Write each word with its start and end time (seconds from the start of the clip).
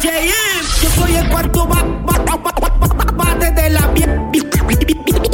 JM. 0.00 0.64
Yo 0.82 0.90
soy 0.96 1.14
el 1.14 1.28
cuarto 1.28 1.66
bate 1.66 3.50
de 3.50 3.68
la 3.68 3.86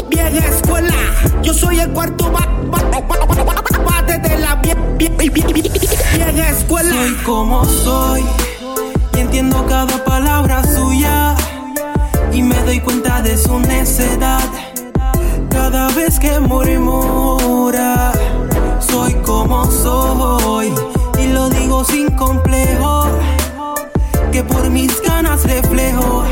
vieja 0.09 0.49
escuela. 0.49 0.95
Yo 1.43 1.55
soy 1.55 1.79
el 1.79 1.91
cuarto 1.91 2.33
bate 2.33 4.19
de 4.19 4.39
la 4.39 4.57
vieja 4.57 6.51
escuela. 6.51 6.97
Soy 6.97 7.15
como 7.25 7.65
soy 7.65 8.25
y 9.15 9.21
entiendo 9.21 9.65
cada 9.67 10.05
palabra 10.05 10.65
suya 10.65 11.37
y 12.33 12.43
me 12.43 12.61
doy 12.63 12.81
cuenta 12.81 13.23
de 13.23 13.39
su 13.39 13.61
necedad 13.61 14.43
cada 15.49 15.93
vez 15.93 16.19
que 16.19 16.41
murmura. 16.41 18.11
Soy 18.81 19.15
como 19.23 19.71
soy 19.71 20.75
y 21.21 21.29
lo 21.29 21.51
digo 21.51 21.85
sin 21.85 22.11
complejo 22.17 23.07
que 24.37 24.45
por 24.45 24.69
mis 24.69 25.01
ganas 25.01 25.45
reflejo 25.45 26.27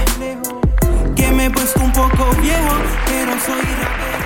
que 1.16 1.26
me 1.30 1.46
he 1.46 1.50
puesto 1.50 1.80
un 1.80 1.90
poco 1.90 2.36
viejo, 2.42 2.76
pero 3.06 3.32
soy 3.46 3.64
rapero. 3.80 4.24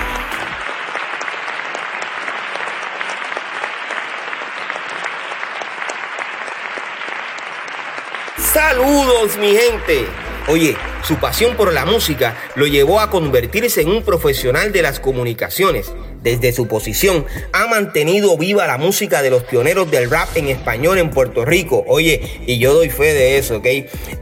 Saludos 8.51 9.37
mi 9.37 9.55
gente. 9.55 10.07
Oye, 10.49 10.75
su 11.03 11.15
pasión 11.15 11.55
por 11.55 11.73
la 11.73 11.85
música 11.85 12.37
lo 12.55 12.67
llevó 12.67 12.99
a 12.99 13.09
convertirse 13.09 13.81
en 13.81 13.89
un 13.89 14.03
profesional 14.03 14.71
de 14.71 14.81
las 14.81 14.99
comunicaciones 14.99 15.91
desde 16.21 16.51
su 16.51 16.67
posición, 16.67 17.25
ha 17.53 17.67
mantenido 17.67 18.37
viva 18.37 18.67
la 18.67 18.77
música 18.77 19.21
de 19.21 19.29
los 19.29 19.43
pioneros 19.43 19.89
del 19.89 20.09
rap 20.09 20.27
en 20.35 20.49
español 20.49 20.97
en 20.97 21.11
Puerto 21.11 21.45
Rico. 21.45 21.83
Oye, 21.87 22.21
y 22.45 22.59
yo 22.59 22.73
doy 22.73 22.89
fe 22.89 23.13
de 23.13 23.37
eso, 23.37 23.57
¿ok? 23.57 23.67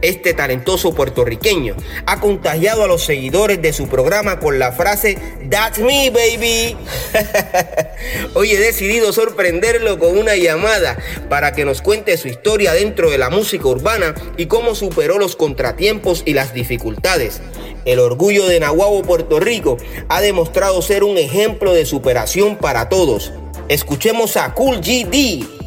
Este 0.00 0.34
talentoso 0.34 0.94
puertorriqueño 0.94 1.74
ha 2.06 2.20
contagiado 2.20 2.84
a 2.84 2.86
los 2.86 3.04
seguidores 3.04 3.60
de 3.60 3.72
su 3.72 3.88
programa 3.88 4.38
con 4.38 4.58
la 4.58 4.72
frase 4.72 5.18
That's 5.50 5.78
me, 5.78 6.10
baby. 6.10 6.76
Hoy 8.34 8.52
he 8.52 8.58
decidido 8.58 9.12
sorprenderlo 9.12 9.98
con 9.98 10.16
una 10.16 10.36
llamada 10.36 10.98
para 11.28 11.52
que 11.52 11.64
nos 11.64 11.82
cuente 11.82 12.16
su 12.16 12.28
historia 12.28 12.74
dentro 12.74 13.10
de 13.10 13.18
la 13.18 13.30
música 13.30 13.66
urbana 13.66 14.14
y 14.36 14.46
cómo 14.46 14.74
superó 14.74 15.18
los 15.18 15.36
contratiempos 15.36 16.22
y 16.26 16.34
las 16.34 16.54
dificultades. 16.54 16.67
El 17.84 17.98
orgullo 17.98 18.46
de 18.46 18.60
Nahuabo, 18.60 19.02
Puerto 19.02 19.40
Rico, 19.40 19.78
ha 20.08 20.20
demostrado 20.20 20.82
ser 20.82 21.04
un 21.04 21.16
ejemplo 21.16 21.72
de 21.72 21.86
superación 21.86 22.56
para 22.56 22.88
todos. 22.88 23.32
Escuchemos 23.68 24.36
a 24.36 24.54
Cool 24.54 24.80
GD. 24.80 25.57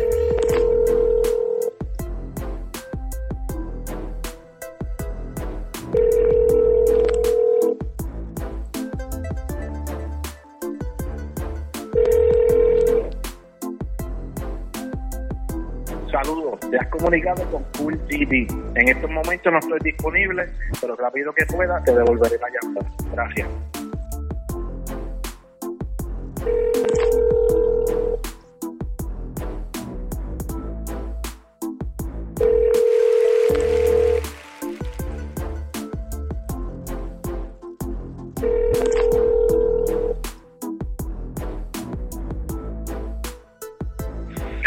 Comunicado 17.12 17.44
con 17.52 17.64
Cool 17.78 17.98
GD. 18.08 18.48
En 18.76 18.88
estos 18.88 19.10
momentos 19.10 19.52
no 19.52 19.60
estoy 19.60 19.80
disponible, 19.84 20.48
pero 20.80 20.96
rápido 20.96 21.34
que 21.34 21.46
pueda 21.46 21.84
te 21.84 21.94
devolveré 21.94 22.38
la 22.38 22.48
llamada. 22.62 22.88
Gracias. 23.12 23.48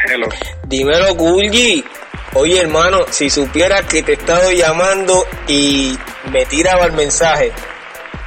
Hello. 0.06 0.28
Dímelo, 0.69 1.15
Gulgi. 1.15 1.83
Oye, 2.34 2.61
hermano, 2.61 3.06
si 3.11 3.31
supieras 3.31 3.87
que 3.87 4.03
te 4.03 4.12
he 4.12 4.15
estado 4.15 4.50
llamando 4.50 5.25
y 5.47 5.97
me 6.33 6.45
tiraba 6.47 6.87
el 6.87 6.93
mensaje. 6.93 7.53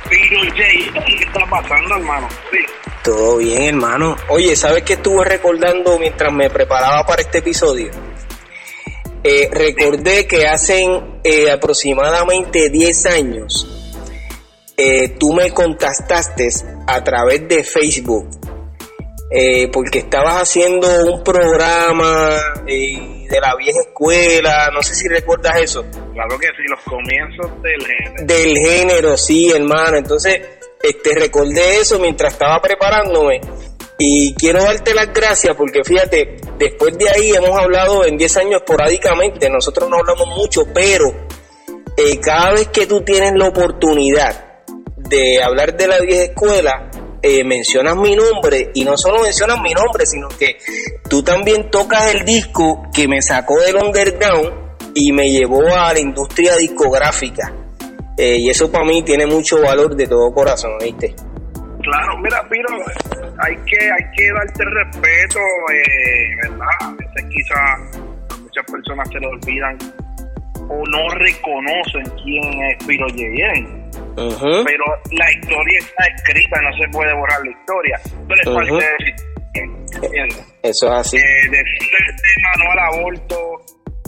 Pero 0.10 0.42
Jay, 0.56 0.90
¿qué 1.06 1.24
está 1.26 1.46
pasando, 1.50 1.96
hermano? 1.96 2.30
Sí. 2.52 2.58
Todo 3.04 3.38
bien, 3.38 3.64
hermano. 3.64 4.16
Oye, 4.30 4.56
¿sabes 4.56 4.84
qué 4.84 4.94
estuve 4.94 5.26
recordando 5.26 6.00
mientras 6.00 6.32
me 6.32 6.50
preparaba 6.50 7.06
para 7.06 7.22
este 7.22 7.40
episodio? 7.40 7.92
Eh, 9.24 9.50
recordé 9.52 10.26
que 10.26 10.48
hace 10.48 10.86
eh, 11.24 11.52
aproximadamente 11.52 12.70
10 12.70 13.06
años 13.08 13.68
eh, 14.78 15.16
tú 15.20 15.34
me 15.34 15.52
contactaste 15.52 16.50
a 16.86 17.04
través 17.04 17.48
de 17.48 17.64
Facebook 17.64 18.30
eh, 19.32 19.70
porque 19.74 20.00
estabas 20.00 20.36
haciendo 20.36 20.88
un 21.12 21.24
programa 21.24 22.38
eh, 22.68 23.17
de 23.28 23.40
la 23.40 23.56
vieja 23.56 23.80
escuela, 23.82 24.70
no 24.74 24.82
sé 24.82 24.96
si 24.96 25.08
recuerdas 25.08 25.62
eso. 25.62 25.86
Claro 26.14 26.40
que 26.40 26.48
sí, 26.48 26.64
los 26.70 26.82
comienzos 26.82 27.62
del 27.62 27.86
género. 27.86 28.26
Del 28.26 28.58
género, 28.58 29.18
sí, 29.18 29.52
hermano. 29.52 29.98
Entonces, 29.98 30.42
este, 30.82 31.16
recordé 31.16 31.78
eso 31.78 32.00
mientras 32.00 32.34
estaba 32.34 32.62
preparándome 32.62 33.42
y 33.98 34.34
quiero 34.36 34.64
darte 34.64 34.94
las 34.94 35.12
gracias 35.12 35.56
porque 35.56 35.84
fíjate, 35.84 36.38
después 36.58 36.98
de 36.98 37.10
ahí 37.10 37.32
hemos 37.32 37.58
hablado 37.58 38.06
en 38.06 38.18
10 38.18 38.38
años 38.38 38.62
esporádicamente, 38.62 39.50
nosotros 39.50 39.90
no 39.90 39.98
hablamos 39.98 40.28
mucho, 40.38 40.68
pero 40.74 41.14
eh, 41.98 42.20
cada 42.20 42.52
vez 42.52 42.68
que 42.68 42.86
tú 42.86 43.02
tienes 43.02 43.34
la 43.34 43.48
oportunidad 43.48 44.62
de 44.98 45.42
hablar 45.42 45.76
de 45.76 45.88
la 45.88 46.00
vieja 46.00 46.24
escuela, 46.26 46.87
eh, 47.28 47.44
mencionas 47.44 47.98
mi 47.98 48.16
nombre 48.16 48.72
y 48.74 48.86
no 48.86 48.96
solo 48.96 49.22
mencionas 49.22 49.62
mi 49.62 49.74
nombre, 49.74 50.06
sino 50.06 50.30
que 50.30 50.58
tú 51.10 51.22
también 51.22 51.70
tocas 51.70 52.14
el 52.14 52.24
disco 52.24 52.90
que 52.94 53.06
me 53.08 53.22
sacó 53.22 53.60
del 53.60 53.76
underground 53.76 54.68
y 54.96 55.12
me 55.12 55.30
llevó 55.30 55.62
a 55.68 55.92
la 55.92 56.00
industria 56.00 56.56
discográfica. 56.56 57.52
Eh, 58.18 58.38
y 58.40 58.50
eso 58.50 58.72
para 58.72 58.86
mí 58.86 59.04
tiene 59.04 59.26
mucho 59.26 59.62
valor 59.62 59.96
de 59.96 60.08
todo 60.08 60.32
corazón, 60.34 60.72
¿viste? 60.82 61.14
Claro, 61.84 62.18
mira, 62.22 62.42
Piro, 62.50 62.70
hay 63.40 63.56
que, 63.66 63.78
hay 63.78 64.12
que 64.16 64.32
darte 64.32 64.64
respeto, 64.64 65.40
eh, 65.74 66.36
¿verdad? 66.44 66.68
A 66.80 66.92
veces 66.92 67.26
quizás 67.30 68.42
muchas 68.42 68.66
personas 68.72 69.08
se 69.10 69.20
le 69.20 69.28
olvidan 69.28 69.78
o 70.70 70.84
no 70.88 71.10
reconocen 71.16 72.04
quién 72.24 72.44
es 72.64 72.86
Piro 72.86 73.08
Yeyen. 73.08 73.87
Pero 74.18 74.86
la 75.12 75.32
historia 75.32 75.80
está 75.80 76.06
escrita, 76.08 76.60
no 76.62 76.78
se 76.78 76.88
puede 76.92 77.14
borrar 77.14 77.40
la 77.46 77.52
historia. 77.52 78.00
Pero 78.28 78.42
es 78.42 78.50
parte 78.50 78.72
Ujú. 78.72 78.80
de 78.80 80.06
¿entiendes? 80.08 80.54
Eso 80.64 80.88
es 80.88 80.94
así. 80.94 81.18
Eh, 81.18 81.22
decir 81.50 81.92
el 82.08 82.16
tema 82.16 82.52
no 82.58 82.72
al 82.72 82.80
aborto, 82.80 83.38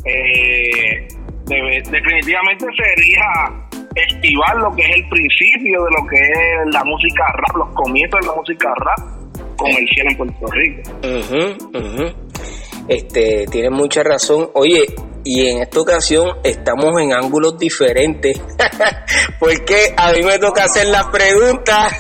eh, 0.06 1.08
definitivamente 1.46 2.66
sería 2.76 3.26
esquivar 3.96 4.56
lo 4.58 4.76
que 4.76 4.82
es 4.84 4.96
el 4.96 5.10
principio 5.10 5.84
de 5.84 5.92
lo 5.92 6.08
que 6.08 6.16
es 6.18 6.74
la 6.74 6.84
música 6.84 7.26
rap, 7.34 7.56
los 7.56 7.70
comienzos 7.76 8.20
de 8.22 8.28
la 8.28 8.34
música 8.36 8.70
rap 8.78 9.56
comercial 9.58 10.08
en 10.10 10.18
Puerto 10.18 10.46
Rico. 10.52 10.82
Ujú. 11.78 12.16
Este, 12.88 13.46
tienes 13.52 13.72
mucha 13.72 14.04
razón. 14.04 14.50
Oye, 14.54 14.86
y 15.24 15.48
en 15.48 15.62
esta 15.62 15.80
ocasión 15.80 16.38
estamos 16.44 17.00
en 17.02 17.14
ángulos 17.14 17.58
diferentes. 17.58 18.40
Porque 19.40 19.94
a 19.96 20.12
mí 20.12 20.22
me 20.24 20.40
toca 20.40 20.66
hacer 20.66 20.88
las 20.88 21.06
preguntas 21.08 21.94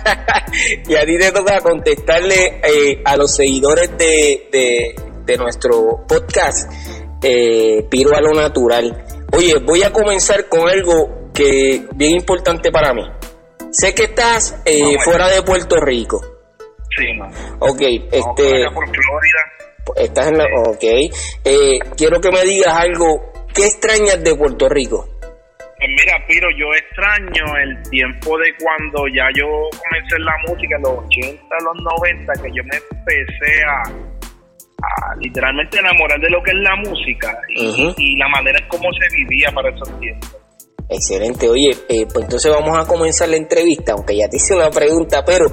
y 0.88 0.95
a 0.95 1.06
ti 1.06 1.18
te 1.18 1.31
toca 1.31 1.60
contestarle 1.62 2.62
eh, 2.63 3.01
a 3.04 3.18
los 3.18 3.36
seguidores 3.36 3.98
de, 3.98 4.50
de, 4.51 4.95
de 5.25 5.38
nuestro 5.38 6.06
podcast, 6.07 6.71
eh, 7.21 7.86
Piro 7.89 8.16
a 8.16 8.21
lo 8.21 8.33
Natural. 8.33 9.06
Oye, 9.31 9.56
voy 9.60 9.83
a 9.83 9.92
comenzar 9.92 10.48
con 10.48 10.68
algo 10.68 11.30
que 11.33 11.86
bien 11.95 12.13
importante 12.13 12.72
para 12.72 12.94
mí. 12.94 13.04
Sé 13.72 13.94
que 13.94 14.06
estás 14.06 14.60
eh, 14.65 14.95
fuera 15.04 15.27
de 15.27 15.44
Puerto 15.44 15.80
Rico. 15.80 16.19
Sí, 16.98 17.06
no. 17.15 17.27
Ok, 17.60 17.81
este... 17.81 18.65
por 18.74 18.88
Florida. 18.88 19.59
Estás 19.95 20.27
en 20.27 20.38
la... 20.38 20.45
Ok. 20.68 20.83
Eh, 20.83 21.80
quiero 21.97 22.19
que 22.19 22.31
me 22.31 22.44
digas 22.44 22.75
algo. 22.75 23.31
¿Qué 23.53 23.65
extrañas 23.65 24.24
de 24.24 24.36
Puerto 24.36 24.69
Rico? 24.69 25.07
Pues 25.80 25.91
mira, 25.91 26.18
Piro, 26.27 26.47
yo 26.57 26.65
extraño 26.75 27.56
el 27.63 27.89
tiempo 27.89 28.38
de 28.38 28.51
cuando 28.62 29.07
ya 29.15 29.24
yo 29.33 29.47
comencé 29.47 30.15
en 30.18 30.25
la 30.25 30.36
música, 30.45 30.75
en 30.75 30.81
los 30.81 31.06
80, 31.06 31.56
los 31.63 31.83
90, 32.01 32.33
que 32.33 32.50
yo 32.53 32.63
me 32.65 32.75
empecé 32.75 33.63
a, 33.63 33.83
a 34.83 35.15
literalmente 35.15 35.80
enamorar 35.80 36.19
de 36.19 36.30
lo 36.30 36.44
que 36.44 36.51
es 36.51 36.57
la 36.57 36.75
música 36.75 37.41
y, 37.47 38.18
la 38.18 38.27
manera 38.27 38.59
en 38.59 38.68
cómo 38.68 38.89
se 38.91 39.15
vivía 39.15 39.51
para 39.53 39.69
esos 39.69 39.88
tiempos. 40.01 40.36
Excelente. 40.89 41.47
Oye, 41.47 41.69
eh, 41.88 42.06
pues 42.12 42.25
entonces 42.25 42.51
vamos 42.51 42.77
a 42.77 42.86
comenzar 42.86 43.30
la 43.30 43.38
entrevista, 43.38 43.94
aunque 43.94 44.18
ya 44.18 44.27
te 44.27 44.36
hice 44.36 44.56
una 44.56 44.71
pregunta, 44.71 45.24
pero 45.24 45.45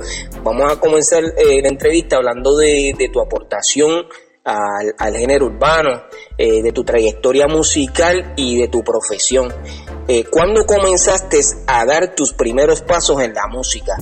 vamos 0.42 0.72
a 0.72 0.80
comenzar 0.80 1.22
eh, 1.38 1.62
la 1.62 1.68
entrevista 1.68 2.16
hablando 2.16 2.56
de, 2.56 2.94
de 2.98 3.08
tu 3.10 3.20
aportación 3.20 4.06
al, 4.46 5.16
género 5.16 5.46
urbano, 5.46 6.02
eh, 6.38 6.62
de 6.62 6.72
tu 6.72 6.84
trayectoria 6.84 7.48
musical 7.48 8.34
y 8.36 8.60
de 8.60 8.68
tu 8.68 8.82
profesión. 8.82 9.52
Eh, 10.08 10.24
¿Cuándo 10.30 10.64
comenzaste 10.64 11.40
a 11.66 11.84
dar 11.84 12.14
tus 12.14 12.32
primeros 12.32 12.82
pasos 12.82 13.20
en 13.20 13.34
la 13.34 13.46
música? 13.48 13.92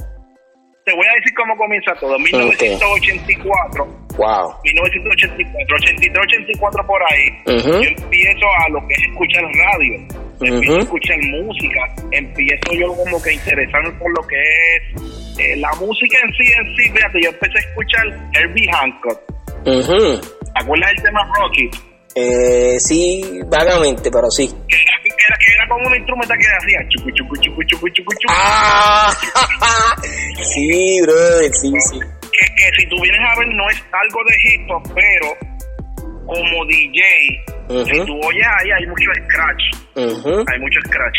Te 0.84 0.92
voy 0.92 1.06
a 1.08 1.14
decir 1.16 1.32
cómo 1.34 1.56
comienza 1.56 1.92
todo. 1.98 2.18
1984. 2.18 3.86
Wow. 4.18 4.52
1984, 4.64 5.76
83, 5.80 6.18
84 6.28 6.86
por 6.86 7.00
ahí. 7.10 7.24
Yo 7.46 7.80
empiezo 7.80 8.46
a 8.60 8.68
lo 8.68 8.86
que 8.86 8.92
es 8.92 9.08
escuchar 9.08 9.44
radio. 9.44 10.24
Empiezo 10.42 10.76
a 10.76 10.80
escuchar 10.80 11.16
música. 11.24 11.80
Empiezo 12.10 12.72
yo 12.74 12.94
como 12.94 13.22
que 13.22 13.32
interesarme 13.32 13.92
por 13.92 14.12
lo 14.12 14.26
que 14.28 14.36
es 14.36 15.40
eh, 15.40 15.56
la 15.56 15.72
música 15.80 16.18
en 16.22 16.32
sí, 16.34 16.52
en 16.52 16.76
sí. 16.76 16.82
Fíjate, 16.92 17.18
yo 17.22 17.30
empecé 17.30 17.56
a 17.56 17.60
escuchar 17.60 18.04
Herbie 18.34 18.68
Hancock. 18.70 19.33
¿Te 19.64 19.70
acuerdas 19.70 20.90
del 20.94 21.02
tema 21.04 21.20
Rocky? 21.38 21.70
Eh, 22.14 22.78
sí, 22.78 23.40
vagamente, 23.46 24.10
pero 24.10 24.30
sí. 24.30 24.46
Que 24.68 24.76
era, 24.76 24.92
que 25.02 25.08
era, 25.08 25.36
que 25.38 25.54
era 25.54 25.68
como 25.68 25.88
un 25.88 25.96
instrumento 25.96 26.34
que 26.34 26.46
hacía 26.46 26.88
chucu, 26.90 27.10
chucu, 27.10 27.36
chucu, 27.36 27.62
chucu, 27.64 27.88
chucu, 27.88 28.12
chucu. 28.20 28.34
Ah, 28.36 29.10
sí, 30.42 31.00
brother, 31.02 31.52
sí, 31.54 31.72
sí. 31.90 31.98
Que, 31.98 32.46
que 32.54 32.70
si 32.78 32.86
tú 32.88 32.96
vienes 33.00 33.20
a 33.20 33.38
ver, 33.38 33.48
no 33.48 33.70
es 33.70 33.82
algo 33.90 34.20
de 34.28 34.36
hip 34.44 34.70
hop, 34.70 34.82
pero 34.94 35.53
como 36.26 36.64
DJ, 36.66 37.00
si 37.68 38.06
tú 38.06 38.14
oyes 38.26 38.46
ahí, 38.60 38.70
hay 38.70 38.86
mucho 38.86 39.10
scratch. 39.14 39.62
Hay 39.96 40.58
mucho 40.60 40.80
scratch. 40.86 41.18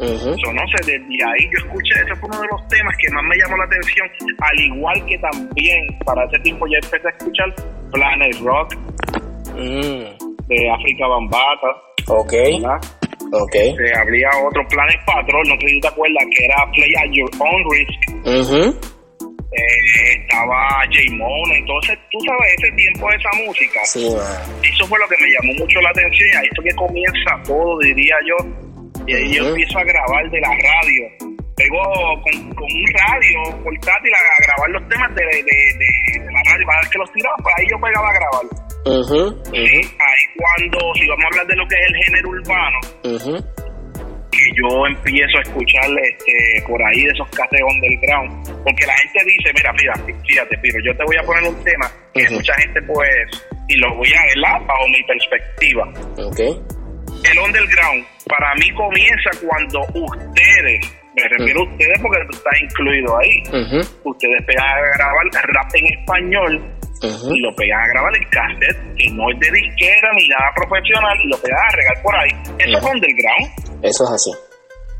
Uh 0.00 0.52
no 0.52 0.62
sé, 0.68 0.78
desde 0.86 1.24
ahí 1.24 1.48
yo 1.50 1.58
escuché, 1.66 1.94
ese 1.94 2.14
fue 2.16 2.28
uno 2.28 2.40
de 2.40 2.48
los 2.50 2.68
temas 2.68 2.94
que 2.98 3.12
más 3.12 3.24
me 3.24 3.36
llamó 3.38 3.56
la 3.56 3.64
atención, 3.64 4.08
al 4.38 4.60
igual 4.60 5.06
que 5.06 5.18
también 5.18 5.98
para 6.04 6.24
ese 6.24 6.38
tiempo 6.40 6.66
ya 6.66 6.78
empecé 6.82 7.08
a 7.08 7.10
escuchar 7.10 7.54
Planet 7.92 8.36
Rock 8.42 8.74
mm. 9.54 10.46
de 10.48 10.70
África 10.70 11.06
Bambata. 11.06 11.70
Ok. 12.08 12.32
Ok. 13.32 13.54
Eh, 13.54 13.74
habría 13.96 14.28
otro 14.46 14.62
Planet 14.68 15.00
Patrol, 15.06 15.48
no 15.48 15.54
sé 15.60 15.68
si 15.68 15.80
te 15.80 15.88
acuerdas, 15.88 16.24
que 16.36 16.44
era 16.44 16.70
Play 16.72 16.92
at 16.96 17.10
Your 17.12 17.30
Own 17.40 17.64
Risk. 17.70 18.93
Eh, 19.54 20.18
estaba 20.18 20.82
Jay 20.90 21.08
Mona, 21.10 21.54
entonces 21.54 21.96
tú 22.10 22.18
sabes 22.26 22.54
ese 22.58 22.72
tiempo 22.74 23.08
de 23.08 23.16
esa 23.16 23.30
música. 23.46 23.80
Sí, 23.84 24.06
Eso 24.62 24.86
fue 24.86 24.98
lo 24.98 25.06
que 25.06 25.16
me 25.20 25.30
llamó 25.30 25.60
mucho 25.60 25.80
la 25.80 25.90
atención 25.90 26.28
ahí 26.38 26.48
esto 26.50 26.62
que 26.62 26.74
comienza 26.74 27.30
todo, 27.46 27.78
diría 27.78 28.16
yo, 28.26 28.36
y 29.06 29.14
ahí 29.14 29.32
yo 29.34 29.48
empiezo 29.48 29.78
a 29.78 29.84
grabar 29.84 30.30
de 30.30 30.40
la 30.40 30.48
radio. 30.48 31.34
Pego 31.56 31.82
con, 32.24 32.34
un 32.34 32.84
radio 32.98 33.62
portátil 33.62 34.10
a, 34.10 34.42
grabar 34.42 34.70
los 34.70 34.88
temas 34.88 35.14
de, 35.14 35.22
de, 35.22 36.18
la 36.18 36.42
radio. 36.50 36.66
Para 36.66 36.80
ver 36.80 36.90
que 36.90 36.98
los 36.98 37.12
tiraba, 37.12 37.36
pues 37.42 37.54
ahí 37.58 37.66
yo 37.70 37.78
pegaba 37.78 38.08
a 38.08 38.14
grabar. 38.14 38.46
ahí 39.54 40.22
cuando, 40.34 40.78
si 40.94 41.06
vamos 41.06 41.24
a 41.24 41.28
hablar 41.28 41.46
de 41.46 41.56
lo 41.56 41.68
que 41.68 41.74
es 41.76 41.86
el 41.86 41.96
género 42.04 42.28
urbano, 42.30 42.78
que 44.36 44.50
yo 44.60 44.86
empiezo 44.86 45.38
a 45.38 45.42
escuchar 45.42 45.88
este, 46.02 46.62
por 46.66 46.82
ahí 46.82 47.02
de 47.04 47.10
esos 47.12 47.28
cases 47.30 47.60
underground. 47.62 48.30
Porque 48.64 48.86
la 48.86 48.96
gente 48.96 49.18
dice, 49.24 49.52
mira, 49.54 49.72
mira, 49.72 49.94
fíjate, 50.26 50.58
pero 50.62 50.78
yo 50.84 50.96
te 50.96 51.04
voy 51.04 51.16
a 51.16 51.22
poner 51.22 51.42
un 51.44 51.64
tema 51.64 51.90
que 52.12 52.28
mucha 52.30 52.54
gente 52.54 52.82
pues, 52.82 53.08
y 53.68 53.76
lo 53.78 53.94
voy 53.96 54.08
a 54.12 54.22
ver 54.22 54.66
bajo 54.66 54.88
mi 54.88 55.02
perspectiva. 55.04 55.88
Okay 56.16 56.54
el 57.24 57.38
underground 57.38 58.04
para 58.28 58.54
mí 58.56 58.70
comienza 58.72 59.30
cuando 59.46 59.80
ustedes, 59.94 60.80
me 61.14 61.22
refiero 61.28 61.60
a 61.60 61.64
ustedes 61.64 61.98
porque 62.00 62.18
está 62.30 62.50
incluido 62.60 63.18
ahí, 63.18 63.42
ustedes 64.04 64.42
pegan 64.46 64.66
a 64.66 64.80
grabar 64.96 65.24
rap 65.32 65.74
en 65.74 65.98
español 65.98 66.62
y 67.02 67.40
lo 67.40 67.54
pegan 67.54 67.80
a 67.80 67.86
grabar 67.88 68.16
en 68.16 68.24
cassette, 68.30 68.96
que 68.96 69.10
no 69.10 69.30
es 69.30 69.38
de 69.40 69.50
disquera 69.50 70.08
ni 70.16 70.28
nada 70.28 70.50
profesional, 70.56 71.18
y 71.22 71.28
lo 71.28 71.38
pegan 71.38 71.58
a 71.58 71.76
regar 71.76 72.02
por 72.02 72.16
ahí. 72.16 72.30
Eso 72.58 72.78
es 72.78 72.84
underground. 72.84 73.63
Eso 73.84 74.04
es 74.04 74.10
así. 74.10 74.32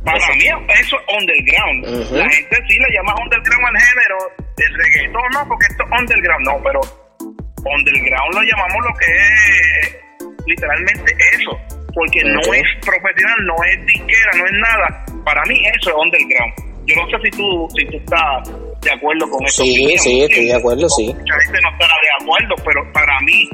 Para 0.05 0.19
mí 0.37 0.45
eso 0.81 0.97
es 1.01 1.05
underground. 1.09 2.13
La 2.13 2.29
gente 2.29 2.57
sí 2.69 2.77
le 2.79 2.89
llama 2.93 3.15
underground 3.25 3.67
al 3.67 3.81
género 3.81 4.19
del 4.57 4.75
reggaetón, 4.77 5.29
no, 5.33 5.49
porque 5.49 5.67
esto 5.71 5.83
es 5.85 6.01
underground, 6.01 6.45
no, 6.47 6.63
pero 6.63 6.81
underground 7.65 8.35
lo 8.35 8.43
llamamos 8.43 8.85
lo 8.85 8.95
que 9.01 9.07
es 9.17 9.97
literalmente 10.47 11.17
eso 11.41 11.59
porque 11.95 12.21
no 12.25 12.41
es 12.53 12.67
profesional, 12.85 13.39
no 13.47 13.55
es 13.65 13.87
disquera, 13.87 14.31
no 14.37 14.45
es 14.45 14.53
nada. 14.53 15.07
Para 15.25 15.43
mí 15.45 15.55
eso 15.79 15.91
es 15.91 15.97
underground. 15.97 16.53
Yo 16.87 16.97
no 16.97 17.09
sé 17.09 17.17
si 17.25 17.31
tú, 17.31 17.69
si 17.77 17.87
tú 17.87 17.97
estás 17.97 18.51
de 18.83 18.91
acuerdo 18.93 19.31
con 19.31 19.43
eso. 19.47 19.63
Sí, 19.63 19.97
sí, 19.99 20.23
estoy 20.23 20.47
de 20.47 20.55
acuerdo, 20.55 20.89
sí. 20.91 21.15
Mucha 21.15 21.41
gente 21.41 21.61
no 21.63 21.71
estará 21.71 21.95
de 22.03 22.25
acuerdo, 22.25 22.55
pero 22.65 22.93
para 22.93 23.21
mí, 23.21 23.49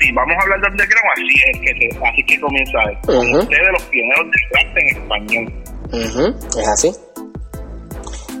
si 0.00 0.12
vamos 0.12 0.36
a 0.38 0.42
hablar 0.42 0.60
de 0.60 0.68
underground, 0.68 1.10
así 1.12 1.36
es 1.52 1.60
que, 1.60 1.72
así 2.08 2.22
que 2.24 2.40
comienza 2.40 2.78
esto. 2.92 3.12
Uh 3.12 3.38
Ustedes 3.38 3.68
los 3.72 3.82
pioneros 3.84 4.26
del 4.30 4.44
rap 4.54 4.76
en 4.76 4.88
español. 4.96 5.46
Es 6.58 6.68
así. 6.68 6.90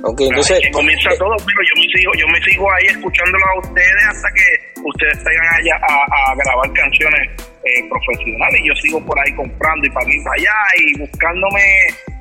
Okay, 0.02 0.28
entonces, 0.28 0.60
que 0.62 0.70
comienza 0.70 1.10
todo, 1.18 1.36
pero 1.44 1.60
yo 1.60 1.74
me 1.76 1.86
sigo, 1.92 2.12
yo 2.16 2.26
me 2.28 2.40
sigo 2.40 2.64
ahí 2.72 2.86
escuchándolo 2.88 3.44
a 3.44 3.58
ustedes 3.60 4.04
hasta 4.08 4.28
que 4.32 4.80
ustedes 4.80 5.24
vayan 5.24 5.44
allá 5.60 5.76
a, 5.76 6.32
a 6.32 6.34
grabar 6.36 6.72
canciones 6.72 7.28
eh, 7.68 7.84
profesionales. 7.84 8.60
Yo 8.64 8.74
sigo 8.80 9.04
por 9.04 9.18
ahí 9.20 9.34
comprando 9.36 9.86
y 9.86 9.90
para 9.90 10.06
aquí 10.06 10.16
para 10.24 10.36
allá 10.40 10.56
y 10.80 10.98
buscándome, 11.00 11.64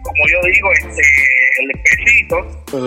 como 0.04 0.22
yo 0.28 0.40
digo, 0.52 0.68
este 0.76 1.04
el 1.60 1.72
pesito 1.84 2.38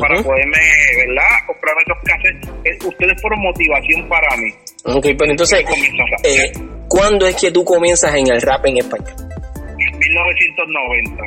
para 0.00 0.22
poderme, 0.22 0.60
¿verdad? 1.08 1.32
Comprarme 1.46 1.80
esos 1.88 1.98
cassettes. 2.04 2.48
Eh, 2.64 2.78
ustedes 2.86 3.20
fueron 3.20 3.40
motivación 3.40 4.08
para 4.08 4.36
mí. 4.36 4.52
Ok, 4.84 5.06
pero 5.18 5.30
entonces, 5.30 5.64
eh, 6.24 6.52
¿cuándo 6.88 7.26
es 7.26 7.36
que 7.36 7.50
tú 7.50 7.64
comienzas 7.64 8.14
en 8.14 8.28
el 8.30 8.40
rap 8.42 8.66
en 8.66 8.78
español? 8.78 9.14
1990. 9.76 11.22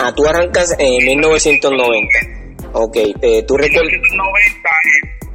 Ah, 0.00 0.12
tú 0.14 0.26
arrancas 0.26 0.74
en 0.78 1.04
1990. 1.04 2.08
Ok, 2.72 2.96
eh, 2.96 3.42
tú 3.46 3.56
recuerdas... 3.56 3.92
1990 3.92 4.70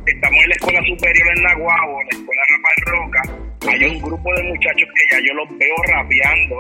estamos 0.05 0.43
en 0.43 0.49
la 0.49 0.55
escuela 0.55 0.79
superior 0.85 1.27
en 1.37 1.43
Naguabo, 1.43 2.01
en 2.01 2.07
la 2.11 2.17
escuela 2.17 2.41
Rafael 2.49 2.81
Roca 2.85 3.43
hay 3.67 3.85
un 3.85 4.01
grupo 4.01 4.33
de 4.35 4.43
muchachos 4.43 4.89
que 4.95 5.15
ya 5.15 5.21
yo 5.25 5.33
los 5.33 5.57
veo 5.57 5.75
rapeando 5.87 6.59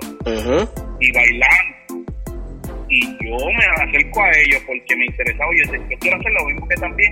y 0.99 1.11
bailando. 1.11 2.05
Y 2.89 3.01
yo 3.01 3.37
me 3.37 3.83
acerco 3.83 4.21
a 4.21 4.31
ellos 4.31 4.61
porque 4.67 4.95
me 4.95 5.05
interesaba. 5.07 5.51
Yo, 5.57 5.73
yo 5.89 5.97
quiero 5.99 6.17
hacer 6.17 6.31
lo 6.31 6.45
mismo 6.45 6.67
que 6.67 6.75
también 6.75 7.11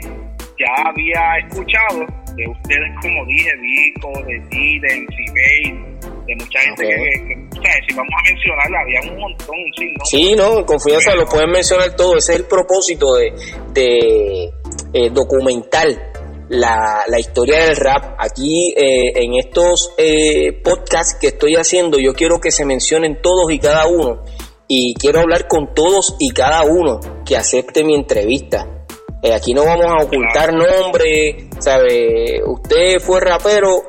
ya 0.62 0.90
había 0.90 1.48
escuchado 1.48 2.06
de 2.36 2.48
ustedes, 2.48 2.91
como 3.01 3.25
dije, 3.25 3.50
Vico, 3.60 4.12
de 4.25 4.39
ti, 4.50 4.80
de 4.80 4.88
MC 5.01 5.91
de 6.27 6.36
mucha 6.36 6.60
gente 6.60 6.84
que, 6.88 7.60
o 7.60 7.62
sea, 7.62 7.74
si 7.88 7.96
vamos 7.96 8.13
a 8.18 8.30
mencionarla, 8.30 8.80
había 8.82 9.12
un 9.12 9.20
montón, 9.20 9.56
sí, 9.75 9.94
¿no? 9.98 10.06
Sí, 10.06 10.36
no, 10.36 10.65
confianza, 10.65 11.15
lo 11.15 11.25
pueden 11.25 11.51
mencionar 11.51 11.96
todo. 11.96 12.18
Ese 12.18 12.34
es 12.34 12.39
el 12.39 12.46
propósito 12.46 13.15
de, 13.15 13.34
de 13.74 14.51
eh, 14.94 15.10
documental 15.12 16.12
la, 16.50 17.03
la 17.08 17.20
historia 17.20 17.65
del 17.65 17.75
rap. 17.75 18.15
Aquí 18.20 18.74
eh, 18.75 19.13
en 19.15 19.36
estos 19.36 19.94
eh, 19.98 20.53
podcasts 20.63 21.18
que 21.20 21.27
estoy 21.27 21.56
haciendo, 21.56 21.98
yo 22.00 22.13
quiero 22.13 22.39
que 22.39 22.51
se 22.51 22.65
mencionen 22.65 23.22
todos 23.22 23.51
y 23.51 23.60
cada 23.60 23.88
uno. 23.88 24.24
Y 24.68 24.94
quiero 24.94 25.20
hablar 25.20 25.50
con 25.50 25.74
todos 25.74 26.15
y 26.20 26.32
cada 26.32 26.63
uno 26.63 27.00
que 27.25 27.36
acepte 27.36 27.84
mi 27.84 27.94
entrevista. 27.94 28.81
Eh, 29.22 29.34
aquí 29.34 29.54
no 29.54 29.66
vamos 29.66 29.86
a 29.86 30.04
ocultar 30.04 30.54
nombre, 30.54 31.50
¿sabe? 31.60 32.42
Usted 32.46 33.00
fue 33.00 33.20
rapero, 33.20 33.84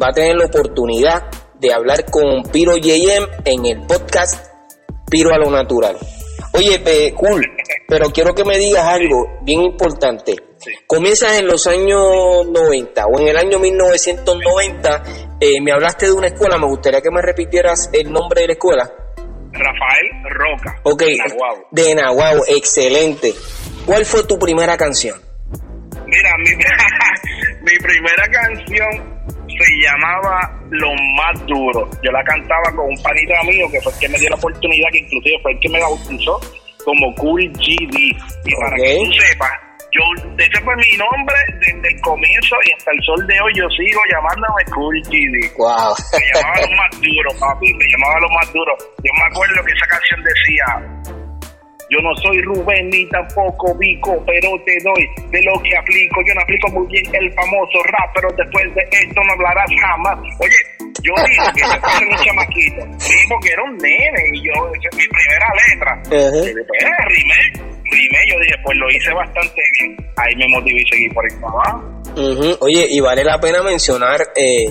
va 0.00 0.08
a 0.08 0.12
tener 0.12 0.36
la 0.36 0.46
oportunidad 0.46 1.24
de 1.58 1.72
hablar 1.72 2.04
con 2.10 2.42
Piro 2.52 2.76
JM 2.76 3.26
en 3.44 3.66
el 3.66 3.86
podcast 3.86 4.54
Piro 5.10 5.34
a 5.34 5.38
lo 5.38 5.50
Natural. 5.50 5.96
Oye, 6.52 7.12
cool, 7.14 7.44
pero 7.88 8.10
quiero 8.10 8.32
que 8.34 8.44
me 8.44 8.58
digas 8.58 8.84
algo 8.84 9.38
bien 9.42 9.62
importante. 9.62 10.36
Comienzas 10.86 11.38
en 11.38 11.46
los 11.46 11.66
años 11.66 12.46
90 12.46 13.06
o 13.06 13.18
en 13.18 13.28
el 13.28 13.36
año 13.36 13.58
1990. 13.58 15.02
Eh, 15.40 15.60
me 15.60 15.72
hablaste 15.72 16.06
de 16.06 16.12
una 16.12 16.28
escuela, 16.28 16.56
me 16.56 16.66
gustaría 16.66 17.00
que 17.00 17.10
me 17.10 17.20
repitieras 17.20 17.90
el 17.92 18.12
nombre 18.12 18.42
de 18.42 18.46
la 18.46 18.52
escuela. 18.52 18.92
Rafael 19.52 20.08
Roca. 20.30 20.80
Ok, 20.84 21.02
de 21.70 21.94
Nahuatl, 21.94 22.42
excelente. 22.48 23.34
¿Cuál 23.86 24.04
fue 24.06 24.24
tu 24.24 24.38
primera 24.38 24.76
canción? 24.76 25.20
Mira, 26.06 26.30
mi, 26.38 26.50
mi 27.70 27.78
primera 27.78 28.28
canción 28.30 29.14
se 29.48 29.70
llamaba 29.82 30.40
Lo 30.70 30.88
Más 31.16 31.46
Duro. 31.46 31.90
Yo 32.02 32.10
la 32.10 32.22
cantaba 32.24 32.74
con 32.74 32.86
un 32.86 33.02
panita 33.02 33.42
mío 33.44 33.66
que 33.70 33.80
fue 33.80 33.92
el 33.92 33.98
que 33.98 34.08
me 34.08 34.18
dio 34.18 34.30
la 34.30 34.36
oportunidad, 34.36 34.88
que 34.92 34.98
inclusive 34.98 35.36
fue 35.42 35.52
el 35.52 35.60
que 35.60 35.68
me 35.68 35.80
bautizó 35.80 36.40
como 36.84 37.14
Cool 37.16 37.50
GD. 37.52 37.96
Y 38.44 38.54
para 38.56 38.76
que 38.76 38.96
tú 38.96 39.12
sepas, 39.20 39.52
yo, 39.92 40.02
ese 40.38 40.60
fue 40.62 40.74
mi 40.76 40.96
nombre 40.96 41.36
desde 41.60 41.94
el 41.94 42.00
comienzo 42.00 42.56
y 42.66 42.72
hasta 42.72 42.90
el 42.90 43.00
sol 43.04 43.26
de 43.26 43.40
hoy 43.40 43.52
yo 43.54 43.68
sigo 43.70 44.00
llamándome 44.10 44.64
Cool 44.74 45.00
GD. 45.02 45.56
Wow. 45.56 45.94
Me 46.12 46.24
llamaba 46.34 46.60
lo 46.60 46.76
más 46.76 46.90
duro, 47.00 47.30
papi, 47.38 47.74
me 47.74 47.84
llamaba 47.84 48.20
lo 48.20 48.28
más 48.34 48.52
duro. 48.52 48.72
Yo 49.02 49.12
me 49.12 49.26
acuerdo 49.30 49.64
que 49.64 49.72
esa 49.72 49.86
canción 49.86 50.20
decía, 50.24 51.13
Yo 51.94 52.00
no 52.02 52.10
soy 52.16 52.42
Rubén 52.42 52.90
ni 52.90 53.06
tampoco 53.06 53.72
Vico, 53.78 54.20
pero 54.26 54.50
te 54.66 54.76
doy 54.82 55.06
de 55.30 55.40
lo 55.44 55.62
que 55.62 55.76
aplico. 55.78 56.20
Yo 56.26 56.34
no 56.34 56.40
aplico 56.40 56.68
muy 56.72 56.86
bien 56.88 57.04
el 57.14 57.32
famoso 57.34 57.78
rap, 57.86 58.10
pero 58.16 58.28
después 58.36 58.64
de 58.74 58.82
esto 58.90 59.20
no 59.22 59.32
hablarás 59.34 59.70
jamás. 59.80 60.18
Oye, 60.40 60.58
yo 61.02 61.12
dije 61.28 61.40
que 61.54 61.64
se 61.64 61.78
pase 61.78 62.04
un 62.04 62.16
chamaquito. 62.24 62.98
Sí, 62.98 63.14
porque 63.28 63.50
era 63.52 63.62
un 63.62 63.78
nene 63.78 64.22
y 64.32 64.42
yo, 64.42 64.52
esa 64.74 64.88
es 64.90 64.96
mi 64.96 65.06
primera 65.06 65.46
letra. 65.62 66.50
Y 66.50 66.54
después, 66.54 66.82
eh, 66.82 66.90
rimé, 67.06 67.70
rimé. 67.84 68.18
Yo 68.26 68.40
dije, 68.40 68.56
pues 68.64 68.76
lo 68.76 68.90
hice 68.90 69.14
bastante 69.14 69.62
bien. 69.78 69.96
Ahí 70.16 70.34
me 70.34 70.48
motivé 70.48 70.80
y 70.80 70.86
seguí 70.90 71.08
por 71.10 71.24
ahí 71.24 71.38
para. 71.40 72.58
Oye, 72.60 72.88
y 72.90 73.00
vale 73.00 73.22
la 73.22 73.38
pena 73.38 73.62
mencionar 73.62 74.20
eh, 74.34 74.66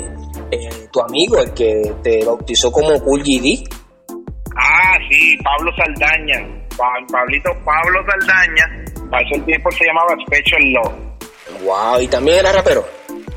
eh, 0.51 0.69
tu 0.91 0.99
amigo, 0.99 1.39
el 1.39 1.53
que 1.53 1.83
te 2.03 2.25
bautizó 2.25 2.69
como 2.69 2.99
Cool. 3.01 3.23
Ah, 4.57 4.97
sí, 5.09 5.37
Pablo 5.41 5.71
Saldaña. 5.77 6.62
Pa- 6.77 7.05
Pablito 7.11 7.51
Pablo 7.63 7.99
Saldaña. 8.07 8.85
Para 9.09 9.23
ese 9.27 9.39
tiempo 9.41 9.71
se 9.71 9.85
llamaba 9.85 10.15
Special 10.27 10.73
Law. 10.73 11.15
Wow, 11.63 12.01
y 12.01 12.07
también 12.07 12.39
era 12.39 12.51
rapero. 12.51 12.85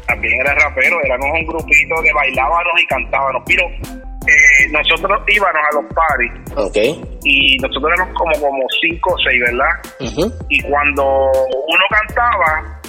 También 0.06 0.40
era 0.40 0.54
rapero, 0.54 0.96
éramos 1.04 1.26
un 1.32 1.46
grupito 1.46 1.94
que 2.02 2.12
bailábamos 2.12 2.80
y 2.82 2.86
cantábamos. 2.86 3.42
Pero 3.46 3.62
eh, 3.66 4.68
nosotros 4.70 5.20
íbamos 5.28 5.54
a 5.56 5.74
los 5.74 5.84
parties 5.94 6.32
Ok. 6.56 7.06
y 7.24 7.58
nosotros 7.58 7.92
éramos 7.96 8.14
como, 8.16 8.32
como 8.40 8.62
cinco 8.80 9.12
o 9.12 9.18
seis, 9.18 9.40
¿verdad? 9.40 10.30
Y 10.48 10.62
cuando 10.62 11.04
uno 11.04 11.84
cantaba, 11.90 12.80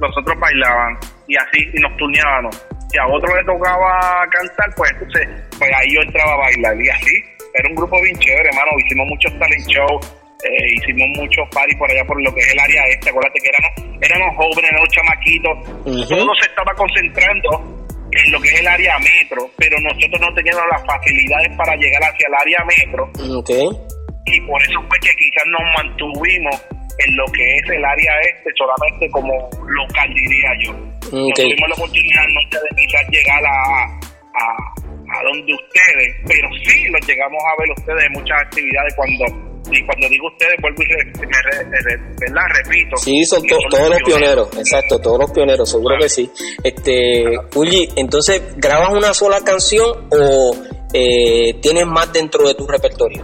nosotros 0.00 0.38
bailaban 0.38 0.98
y 1.28 1.36
así 1.36 1.70
y 1.72 1.80
nos 1.80 1.96
turneábamos. 1.96 2.66
Si 2.90 2.98
a 2.98 3.06
otro 3.06 3.34
le 3.36 3.44
tocaba 3.44 4.24
cantar, 4.30 4.74
pues 4.76 4.90
entonces 4.92 5.28
pues 5.58 5.70
ahí 5.80 5.94
yo 5.94 6.00
entraba 6.02 6.32
a 6.34 6.36
bailar 6.38 6.76
y 6.80 6.88
así. 6.90 7.24
Era 7.54 7.68
un 7.68 7.74
grupo 7.76 8.00
bien 8.02 8.16
chévere, 8.18 8.48
hermano. 8.48 8.70
Hicimos 8.84 9.06
muchos 9.08 9.32
talent 9.38 9.66
shows, 9.68 10.02
eh, 10.44 10.66
hicimos 10.76 11.08
muchos 11.16 11.48
parties 11.54 11.78
por 11.78 11.90
allá 11.90 12.04
por 12.04 12.20
lo 12.22 12.34
que 12.34 12.40
es 12.40 12.52
el 12.52 12.58
área 12.58 12.82
este. 12.90 13.10
Acuérdate 13.10 13.38
que 13.40 13.48
éramos, 13.48 13.72
éramos 14.02 14.36
jóvenes, 14.36 14.70
éramos 14.70 14.88
chamaquitos. 14.90 15.54
Ujú. 15.86 16.08
Todo 16.08 16.34
se 16.40 16.46
estaba 16.50 16.72
concentrando 16.74 17.50
en 18.10 18.32
lo 18.32 18.40
que 18.40 18.48
es 18.48 18.60
el 18.60 18.68
área 18.68 18.98
metro, 18.98 19.50
pero 19.56 19.76
nosotros 19.80 20.20
no 20.20 20.32
teníamos 20.34 20.62
las 20.70 20.84
facilidades 20.86 21.50
para 21.56 21.74
llegar 21.76 22.02
hacia 22.04 22.26
el 22.28 22.34
área 22.34 22.64
metro 22.64 23.10
Ok. 23.38 23.50
y 24.26 24.40
por 24.42 24.62
eso 24.62 24.78
fue 24.88 24.98
que 25.00 25.10
quizás 25.18 25.44
nos 25.50 25.62
mantuvimos 25.82 26.54
en 27.04 27.16
lo 27.16 27.24
que 27.32 27.42
es 27.42 27.70
el 27.70 27.84
área 27.84 28.12
este 28.30 28.50
solamente 28.56 29.10
como 29.10 29.32
local 29.66 30.14
diría 30.14 30.50
yo 30.62 30.72
no 31.10 31.26
Ok. 31.26 31.34
tuvimos 31.34 31.68
la 31.70 31.74
oportunidad 31.74 32.22
nunca 32.28 32.58
de 32.60 32.76
quizás 32.82 33.02
llegar 33.10 33.42
a, 33.46 33.84
a 34.38 34.74
donde 35.24 35.52
ustedes 35.54 36.08
pero 36.26 36.48
sí 36.64 36.84
los 36.90 37.06
llegamos 37.06 37.42
a 37.44 37.60
ver 37.60 37.70
ustedes 37.76 38.04
en 38.06 38.12
muchas 38.12 38.38
actividades 38.42 38.94
cuando 38.94 39.24
y 39.72 39.82
cuando 39.86 40.08
digo 40.10 40.26
ustedes 40.28 40.54
vuelvo 40.60 40.82
y 40.82 40.86
re- 40.86 41.26
me 41.26 41.42
re- 41.42 41.80
re- 41.80 42.00
¿verdad? 42.20 42.42
repito 42.62 42.96
Sí, 42.98 43.24
son 43.24 43.42
todos 43.46 43.88
los 43.88 44.02
pioneros, 44.02 44.48
exacto, 44.58 44.98
todos 45.00 45.18
los 45.20 45.30
pioneros, 45.32 45.70
seguro 45.70 45.96
que 45.98 46.08
sí. 46.10 46.30
Este, 46.62 47.24
Uli, 47.54 47.88
entonces, 47.96 48.42
¿grabas 48.58 48.90
una 48.90 49.14
sola 49.14 49.40
canción 49.42 50.06
o 50.12 50.54
eh, 50.92 51.54
tienes 51.62 51.86
más 51.86 52.12
dentro 52.12 52.46
de 52.46 52.54
tu 52.54 52.66
repertorio? 52.66 53.22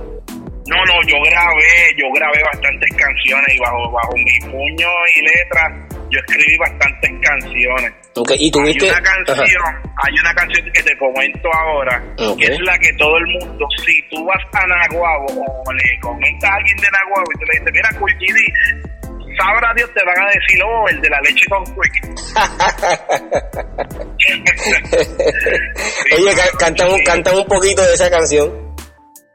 No, 0.67 0.77
no, 0.87 0.95
yo 1.07 1.17
grabé, 1.27 1.93
yo 1.99 2.07
grabé 2.15 2.43
bastantes 2.45 2.89
canciones 2.97 3.55
y 3.55 3.59
bajo, 3.59 3.91
bajo 3.93 4.13
mi 4.17 4.51
puño 4.51 4.89
y 5.17 5.21
letra 5.23 5.89
yo 6.11 6.19
escribí 6.27 6.57
bastantes 6.59 7.11
canciones. 7.23 7.93
Y 8.39 8.51
tuviste... 8.51 8.85
Hay 8.87 8.91
una 8.91 9.03
canción, 9.03 9.63
Ajá. 9.65 9.83
hay 10.07 10.15
una 10.21 10.35
canción 10.35 10.71
que 10.73 10.83
te 10.83 10.97
comento 10.99 11.49
ahora, 11.55 12.03
que 12.39 12.47
es 12.47 12.59
la 12.61 12.77
que 12.79 12.93
todo 12.95 13.17
el 13.19 13.27
mundo, 13.39 13.67
si 13.85 14.03
tú 14.11 14.25
vas 14.25 14.43
a 14.53 14.67
Naguabo 14.67 15.27
o 15.67 15.73
le 15.73 16.01
comentas 16.01 16.51
a 16.51 16.55
alguien 16.57 16.77
de 16.79 16.89
Naguabo 16.91 17.27
y 17.35 17.39
tú 17.39 17.45
le 17.47 17.53
dices, 17.61 17.73
mira, 17.73 17.91
GD, 18.19 18.39
sabrá 19.39 19.73
Dios 19.77 19.89
te 19.95 20.03
van 20.05 20.19
a 20.19 20.27
decir, 20.27 20.61
oh, 20.65 20.89
el 20.89 21.01
de 21.01 21.09
la 21.09 21.21
leche 21.21 21.47
con 21.49 21.65
quick. 21.65 21.95
Oye, 26.17 26.35
ca- 26.35 26.59
canta, 26.59 26.89
un, 26.89 26.99
canta 27.05 27.33
un 27.37 27.47
poquito 27.47 27.83
de 27.83 27.95
esa 27.95 28.11
canción. 28.11 28.70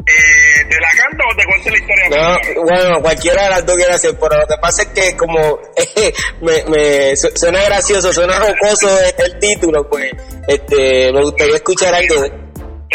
Eh, 0.07 0.65
¿Te 0.69 0.79
la 0.79 0.87
canto 0.97 1.23
o 1.31 1.35
te 1.35 1.45
cuento 1.45 1.69
la 1.71 1.77
historia? 1.77 2.09
No, 2.55 2.63
bueno, 2.63 3.01
cualquiera 3.01 3.43
de 3.45 3.49
las 3.49 3.65
dos 3.65 3.75
quiere 3.75 3.93
hacer, 3.93 4.15
pero 4.19 4.39
lo 4.39 4.45
que 4.47 4.55
pasa 4.61 4.83
es 4.83 4.87
que 4.89 5.17
como 5.17 5.59
me, 6.41 6.63
me 6.65 7.15
su- 7.15 7.31
suena 7.35 7.63
gracioso, 7.63 8.13
suena 8.13 8.39
jocoso 8.39 8.87
el, 9.01 9.13
el 9.25 9.39
título, 9.39 9.89
pues 9.89 10.11
este 10.47 11.11
me 11.11 11.23
gustaría 11.23 11.55
escuchar 11.55 11.95
algo. 11.95 12.44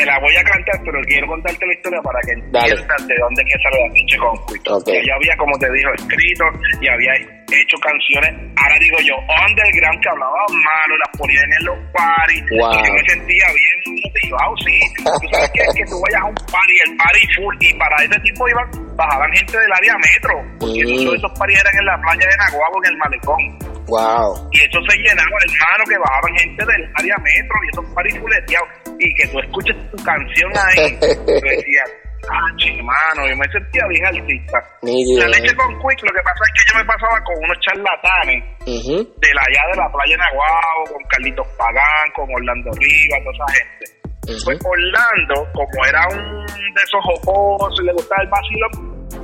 Te 0.00 0.06
la 0.06 0.18
voy 0.18 0.32
a 0.34 0.42
cantar, 0.44 0.80
pero 0.84 0.96
quiero 1.04 1.26
contarte 1.28 1.66
la 1.66 1.74
historia 1.74 2.00
para 2.00 2.18
que 2.24 2.32
entiendas 2.32 3.00
de 3.06 3.14
dónde 3.20 3.42
es 3.44 3.48
que 3.52 3.58
sale 3.60 3.76
la 3.84 3.92
pinche 3.92 4.16
conflicto. 4.16 4.76
Ok. 4.80 4.84
Que 4.88 5.02
Yo 5.04 5.12
había, 5.14 5.36
como 5.36 5.54
te 5.60 5.68
digo, 5.76 5.90
escrito 5.92 6.44
y 6.80 6.88
había 6.88 7.12
hecho 7.52 7.76
canciones, 7.84 8.32
ahora 8.56 8.76
digo 8.80 8.96
yo, 9.04 9.14
underground, 9.28 9.98
que 10.00 10.08
hablaban 10.08 10.52
malo, 10.56 10.92
las 11.04 11.10
ponían 11.20 11.50
en 11.52 11.64
los 11.68 11.76
parties. 11.92 12.44
Wow. 12.56 12.72
y 12.72 12.86
Yo 12.88 12.92
me 12.96 13.02
sentía 13.12 13.46
bien 13.52 13.78
motivado, 14.00 14.52
sí. 14.64 14.76
Tú 15.04 15.26
sabes 15.36 15.50
que, 15.52 15.60
que 15.76 15.84
tú 15.84 15.96
vayas 16.00 16.22
a 16.22 16.26
un 16.32 16.38
party, 16.48 16.74
el 16.88 16.92
party 16.96 17.22
full, 17.36 17.54
y 17.60 17.68
para 17.76 17.96
ese 18.00 18.16
tiempo 18.24 18.48
iban, 18.48 18.66
bajaban 18.96 19.30
gente 19.36 19.52
del 19.58 19.72
área 19.84 19.94
metro. 20.00 20.34
Porque 20.64 20.80
Mm. 20.80 20.88
muchos 20.96 21.10
de 21.12 21.18
esos 21.20 21.32
parties 21.38 21.60
eran 21.60 21.76
en 21.76 21.86
la 21.92 21.96
playa 22.00 22.24
de 22.24 22.36
Naguabo, 22.40 22.76
en 22.80 22.86
el 22.88 22.96
malecón. 23.04 23.42
Wow. 23.90 24.48
Y 24.54 24.58
eso 24.62 24.78
se 24.88 24.96
llenaba, 25.02 25.36
hermano, 25.44 25.82
que 25.90 25.98
bajaban 25.98 26.32
gente 26.38 26.62
del 26.64 26.82
área 26.94 27.16
metro 27.18 27.56
y 27.60 27.68
esos 27.74 27.84
paris 27.92 28.14
fuleteados. 28.22 28.68
Y 29.00 29.14
que 29.14 29.26
tú 29.28 29.38
escuches 29.40 29.76
tu 29.90 29.96
canción 30.04 30.52
ahí. 30.52 30.92
yo 31.00 31.40
decía, 31.40 31.84
ah, 32.28 32.48
hermano, 32.68 33.28
yo 33.28 33.36
me 33.36 33.48
sentía 33.48 33.80
bien 33.88 34.04
artista. 34.04 34.58
La 34.84 35.26
leche 35.28 35.56
con 35.56 35.72
Quick, 35.80 36.00
lo 36.04 36.12
que 36.12 36.20
pasa 36.20 36.42
es 36.44 36.52
que 36.52 36.62
yo 36.68 36.74
me 36.78 36.84
pasaba 36.84 37.16
con 37.24 37.34
unos 37.40 37.58
charlatanes 37.64 38.44
Ujú. 38.68 38.96
de 39.16 39.30
la 39.32 39.40
allá 39.40 39.62
de 39.72 39.76
la 39.80 39.88
playa 39.88 40.12
de 40.12 40.20
Naguabo, 40.20 40.84
con 40.92 41.02
Carlitos 41.08 41.48
Pagán, 41.56 42.06
con 42.14 42.28
Orlando 42.28 42.70
Rivas, 42.76 43.20
toda 43.24 43.34
esa 43.40 43.48
gente. 43.56 43.84
Ujú. 44.28 44.44
Pues 44.44 44.58
Orlando, 44.68 45.36
como 45.56 45.78
era 45.88 46.02
un 46.12 46.46
de 46.46 46.82
esos 46.84 47.00
jocosos 47.02 47.80
y 47.80 47.86
le 47.88 47.92
gustaba 47.96 48.20
el 48.22 48.28
vacilón, 48.28 48.72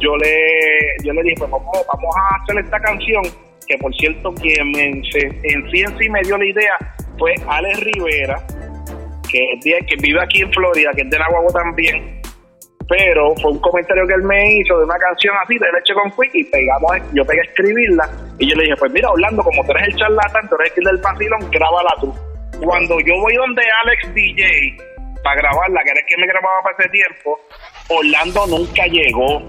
yo 0.00 0.16
le, 0.16 0.34
yo 1.04 1.12
le 1.12 1.22
dije, 1.22 1.36
pues 1.38 1.50
vamos, 1.52 1.68
vamos 1.84 2.12
a 2.16 2.42
hacer 2.42 2.64
esta 2.64 2.78
canción, 2.80 3.22
que 3.68 3.76
por 3.76 3.92
cierto 4.00 4.32
quien 4.40 4.72
me, 4.72 4.84
en 4.88 5.02
sí 5.04 5.20
en 5.44 5.98
sí 5.98 6.08
me 6.08 6.20
dio 6.24 6.36
la 6.38 6.44
idea 6.46 6.76
fue 7.18 7.32
Alex 7.48 7.80
Rivera, 7.80 8.36
que, 9.30 9.58
que 9.62 9.96
vive 10.00 10.22
aquí 10.22 10.42
en 10.42 10.52
Florida, 10.52 10.90
que 10.94 11.02
es 11.02 11.10
de 11.10 11.18
Nahuatl 11.18 11.52
también, 11.52 12.22
pero 12.88 13.34
fue 13.36 13.50
un 13.50 13.58
comentario 13.58 14.06
que 14.06 14.14
él 14.14 14.22
me 14.22 14.58
hizo 14.58 14.78
de 14.78 14.84
una 14.84 14.98
canción 14.98 15.34
así 15.42 15.58
de 15.58 15.66
leche 15.72 15.92
con 15.94 16.10
quick 16.12 16.34
y 16.34 16.44
pegamos, 16.44 16.92
yo 17.12 17.24
pegué 17.24 17.40
a 17.40 17.44
escribirla 17.44 18.10
y 18.38 18.48
yo 18.48 18.56
le 18.56 18.64
dije, 18.64 18.76
pues 18.76 18.92
mira 18.92 19.10
Orlando, 19.10 19.42
como 19.42 19.64
tú 19.64 19.72
eres 19.72 19.88
el 19.88 19.96
charlatán, 19.96 20.48
tú 20.48 20.56
eres 20.60 20.72
el 20.76 20.84
del 20.84 20.96
vacilón, 20.98 21.50
grábala 21.50 21.94
tú. 22.00 22.14
Cuando 22.62 22.98
yo 23.00 23.14
voy 23.20 23.34
donde 23.34 23.62
Alex 23.82 24.14
DJ 24.14 24.76
para 25.22 25.36
grabarla, 25.36 25.82
que 25.82 25.90
era 25.90 26.00
el 26.00 26.06
que 26.06 26.16
me 26.16 26.26
grababa 26.26 26.62
para 26.62 26.76
ese 26.78 26.88
tiempo, 26.90 27.40
Orlando 27.88 28.46
nunca 28.46 28.86
llegó 28.86 29.42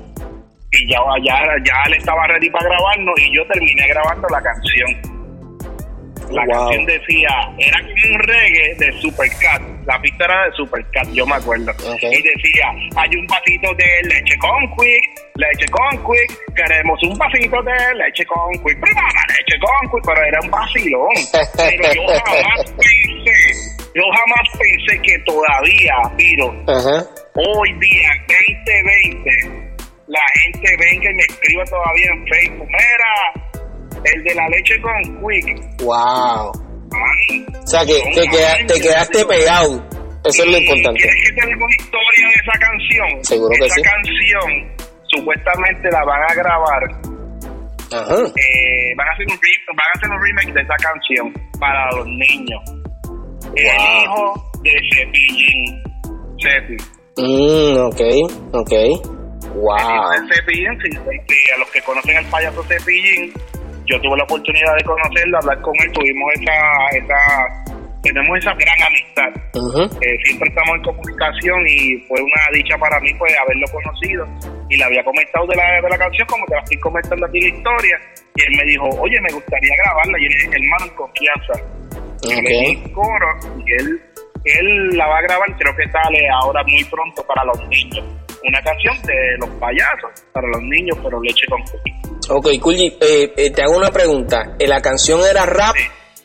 y 0.71 0.91
ya, 0.91 0.99
ya, 1.23 1.39
ya 1.63 1.73
él 1.87 1.93
estaba 1.93 2.27
ready 2.27 2.49
para 2.49 2.67
grabarnos 2.67 3.19
y 3.19 3.35
yo 3.35 3.45
terminé 3.47 3.87
grabando 3.87 4.27
la 4.29 4.41
canción. 4.41 5.16
La 6.31 6.43
Wow. 6.45 6.65
canción 6.65 6.85
decía, 6.85 7.29
era 7.57 7.79
como 7.81 7.93
un 8.15 8.19
reggae 8.23 8.75
de 8.77 8.91
Supercat. 9.01 9.61
La 9.85 9.99
pista 10.01 10.25
era 10.25 10.45
de 10.45 10.51
Supercat, 10.53 11.07
yo 11.13 11.25
me 11.25 11.35
acuerdo. 11.35 11.71
Y 12.01 12.21
decía, 12.21 12.67
hay 12.95 13.15
un 13.15 13.25
vasito 13.27 13.73
de 13.75 13.85
leche 14.09 14.37
con 14.39 14.67
quick, 14.75 15.21
leche 15.35 15.65
con 15.71 15.89
quick, 16.03 16.55
queremos 16.55 17.01
un 17.03 17.17
vasito 17.17 17.61
de 17.63 17.95
leche 17.95 18.25
con 18.25 18.51
quick, 18.53 18.79
prepara 18.79 19.23
leche 19.29 19.57
con 19.59 19.89
quick, 19.91 20.05
pero 20.05 20.23
era 20.25 20.39
un 20.41 20.51
vacilón. 20.51 21.15
Pero 21.57 21.93
yo 21.93 22.01
jamás 22.25 22.71
pensé, 22.73 23.77
yo 23.95 24.03
jamás 24.11 24.57
pensé 24.59 25.01
que 25.01 25.19
todavía, 25.19 25.95
Piro, 26.17 26.53
hoy 27.35 27.73
día, 27.79 28.09
2020, 28.27 29.29
la 30.07 30.21
gente 30.41 30.69
venga 30.79 31.11
y 31.11 31.13
me 31.15 31.21
escriba 31.23 31.63
todavía 31.65 32.11
en 32.11 32.27
Facebook, 32.27 32.67
mira, 32.67 33.46
el 34.03 34.23
de 34.23 34.35
la 34.35 34.47
leche 34.49 34.79
con 34.81 34.93
quick. 35.21 35.81
Wow. 35.83 36.51
Ay, 36.93 37.45
O 37.63 37.67
sea, 37.67 37.85
que, 37.85 37.99
que 38.13 38.21
queda- 38.29 38.57
te 38.67 38.79
quedaste 38.81 39.25
pegado. 39.25 39.83
Eso 40.25 40.43
es 40.43 40.49
lo 40.51 40.57
importante. 40.57 40.99
¿Quieres 41.01 41.23
que 41.29 41.35
te 41.41 41.45
diga 41.47 41.57
una 41.65 41.75
historia 41.77 42.27
de 42.27 42.33
esa 42.33 42.59
canción? 42.59 43.23
Seguro 43.25 43.49
que 43.59 43.65
esa 43.65 43.75
sí. 43.75 43.81
canción 43.81 44.77
supuestamente 45.15 45.89
la 45.91 46.03
van 46.03 46.21
a 46.29 46.33
grabar, 46.33 46.83
Ajá. 47.93 48.15
eh, 48.35 48.93
van, 48.97 49.07
a 49.07 49.11
hacer 49.13 49.25
un 49.29 49.37
re- 49.37 49.63
van 49.75 49.87
a 49.87 49.91
hacer 49.95 50.09
un 50.09 50.21
remake 50.21 50.53
de 50.53 50.61
esa 50.61 50.75
canción 50.75 51.33
para 51.59 51.89
los 51.95 52.07
niños. 52.07 52.61
El 53.55 53.65
hijo 53.65 54.51
de 54.63 54.71
Cepillín. 54.93 55.81
Cepi. 56.41 56.77
Mm, 57.17 57.77
ok, 57.87 58.01
ok. 58.53 58.73
Wow. 59.55 60.11
El 60.13 60.33
Cepillín, 60.35 60.77
sí, 60.83 60.89
sí, 61.27 61.51
a 61.55 61.57
los 61.59 61.69
que 61.71 61.81
conocen 61.81 62.17
al 62.17 62.25
payaso 62.25 62.61
Cepillín, 62.63 63.33
yo 63.87 63.99
tuve 64.01 64.17
la 64.17 64.23
oportunidad 64.23 64.75
de 64.75 64.83
conocerlo, 64.83 65.37
hablar 65.37 65.61
con 65.61 65.73
él, 65.83 65.91
tuvimos 65.93 66.31
esa, 66.35 66.53
esa, 66.97 67.19
tenemos 68.03 68.37
esa 68.37 68.53
gran 68.53 68.79
amistad. 68.83 69.31
Eh, 70.01 70.17
siempre 70.23 70.49
estamos 70.49 70.75
en 70.75 70.83
comunicación 70.83 71.67
y 71.67 71.97
fue 72.07 72.21
una 72.21 72.41
dicha 72.53 72.77
para 72.77 72.99
mí 72.99 73.13
pues 73.17 73.33
haberlo 73.39 73.67
conocido 73.71 74.27
y 74.69 74.77
le 74.77 74.83
había 74.83 75.03
comentado 75.03 75.47
de 75.47 75.55
la, 75.55 75.81
de 75.81 75.89
la 75.89 75.97
canción 75.97 76.27
como 76.27 76.45
te 76.45 76.55
la 76.55 76.61
estoy 76.61 76.79
comentando 76.79 77.25
aquí 77.25 77.39
la 77.39 77.47
historia 77.47 77.97
y 78.35 78.41
él 78.43 78.57
me 78.57 78.65
dijo, 78.71 78.85
oye, 78.99 79.19
me 79.21 79.33
gustaría 79.33 79.73
grabarla 79.83 80.19
y 80.19 80.21
le 80.21 80.35
dije, 80.35 80.57
hermano, 80.57 80.85
en 80.85 80.95
confianza. 80.95 81.53
Yo 82.23 82.41
le 82.41 82.49
di 82.49 82.83
el 82.83 82.91
coro 82.91 83.39
y 83.65 83.71
él, 83.73 84.01
él 84.43 84.97
la 84.97 85.07
va 85.07 85.17
a 85.19 85.21
grabar, 85.21 85.55
creo 85.57 85.75
que 85.75 85.89
sale 85.89 86.29
ahora 86.41 86.63
muy 86.63 86.83
pronto 86.85 87.25
para 87.25 87.43
los 87.45 87.67
niños. 87.69 88.05
Una 88.43 88.61
canción 88.61 88.95
de 89.03 89.37
los 89.39 89.49
payasos 89.59 90.11
para 90.33 90.47
los 90.47 90.61
niños, 90.61 90.97
pero 91.03 91.21
leche 91.21 91.45
con 91.47 91.61
cookie. 91.63 92.06
Ok, 92.29 92.47
Kulji, 92.61 92.87
eh, 92.99 93.33
eh, 93.37 93.51
te 93.51 93.61
hago 93.63 93.77
una 93.77 93.89
pregunta. 93.89 94.55
¿Eh, 94.59 94.67
¿La 94.67 94.81
canción 94.81 95.21
era 95.21 95.45
rap 95.45 95.75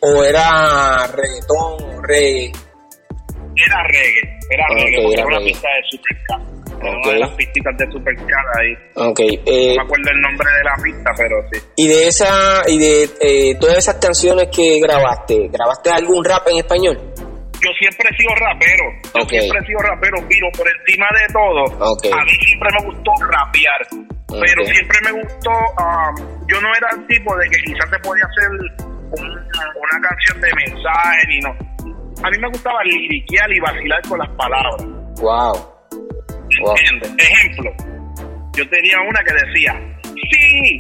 o 0.01 0.25
era 0.25 1.07
reggaetón 1.07 1.97
o 1.99 2.03
reggae? 2.03 2.51
Era 3.55 3.83
reggae, 3.87 4.39
era 4.51 4.67
reggae, 4.75 5.03
porque 5.03 5.15
era 5.21 5.27
una 5.27 5.39
pista 5.39 5.69
de 5.69 5.83
Supercar. 5.91 6.41
Okay. 6.75 6.91
Una 6.91 7.13
de 7.13 7.19
las 7.21 7.31
pistitas 7.37 7.77
de 7.79 7.93
Supercar 7.93 8.45
ahí. 8.59 9.11
Okay, 9.11 9.41
eh, 9.47 9.69
no 9.69 9.75
me 9.77 9.83
acuerdo 9.83 10.11
el 10.11 10.21
nombre 10.21 10.49
de 10.51 10.65
la 10.65 10.83
pista, 10.83 11.11
pero 11.17 11.37
sí. 11.53 11.61
Y 11.77 11.87
de 11.87 12.09
esa, 12.09 12.63
y 12.67 12.79
de 12.79 13.03
eh, 13.21 13.55
todas 13.61 13.79
esas 13.79 13.95
canciones 13.97 14.49
que 14.51 14.81
grabaste, 14.81 15.49
¿grabaste 15.53 15.91
algún 15.91 16.25
rap 16.25 16.49
en 16.49 16.57
español? 16.59 16.99
Yo 17.63 17.71
siempre 17.79 18.09
he 18.11 18.17
sido 18.17 18.35
rapero, 18.35 18.85
yo 19.15 19.23
Okay. 19.23 19.39
siempre 19.39 19.61
he 19.63 19.67
sido 19.67 19.79
rapero, 19.79 20.17
pero 20.29 20.49
por 20.59 20.67
encima 20.67 21.07
de 21.15 21.33
todo, 21.33 21.93
Okay. 21.93 22.11
a 22.11 22.25
mí 22.25 22.33
siempre 22.45 22.69
me 22.81 22.87
gustó 22.91 23.13
rapear, 23.31 23.81
pero 24.41 24.63
Okay. 24.63 24.75
siempre 24.75 24.99
me 25.05 25.23
gustó, 25.23 25.51
ah, 25.79 26.11
yo 26.49 26.61
no 26.61 26.69
era 26.75 26.89
el 26.97 27.07
tipo 27.07 27.37
de 27.37 27.49
que 27.51 27.63
quizás 27.63 27.91
se 27.91 27.99
podía 28.01 28.25
hacer 28.25 28.51
un- 28.51 28.73
una 29.21 30.09
canción 30.09 30.41
de 30.41 30.51
mensaje, 30.55 31.19
ni 31.29 31.39
no. 31.41 31.51
A 32.25 32.31
mí 32.31 32.39
me 32.39 32.49
gustaba 32.49 32.83
liriquear 32.85 33.53
y 33.53 33.61
vacilar 33.61 34.01
con 34.09 34.19
las 34.19 34.29
palabras. 34.31 34.85
Wow. 35.21 35.53
Wow. 36.61 36.75
Ejemplo, 37.19 37.73
yo 38.55 38.69
tenía 38.69 39.01
una 39.09 39.21
que 39.25 39.35
decía, 39.47 39.81
sí, 40.31 40.77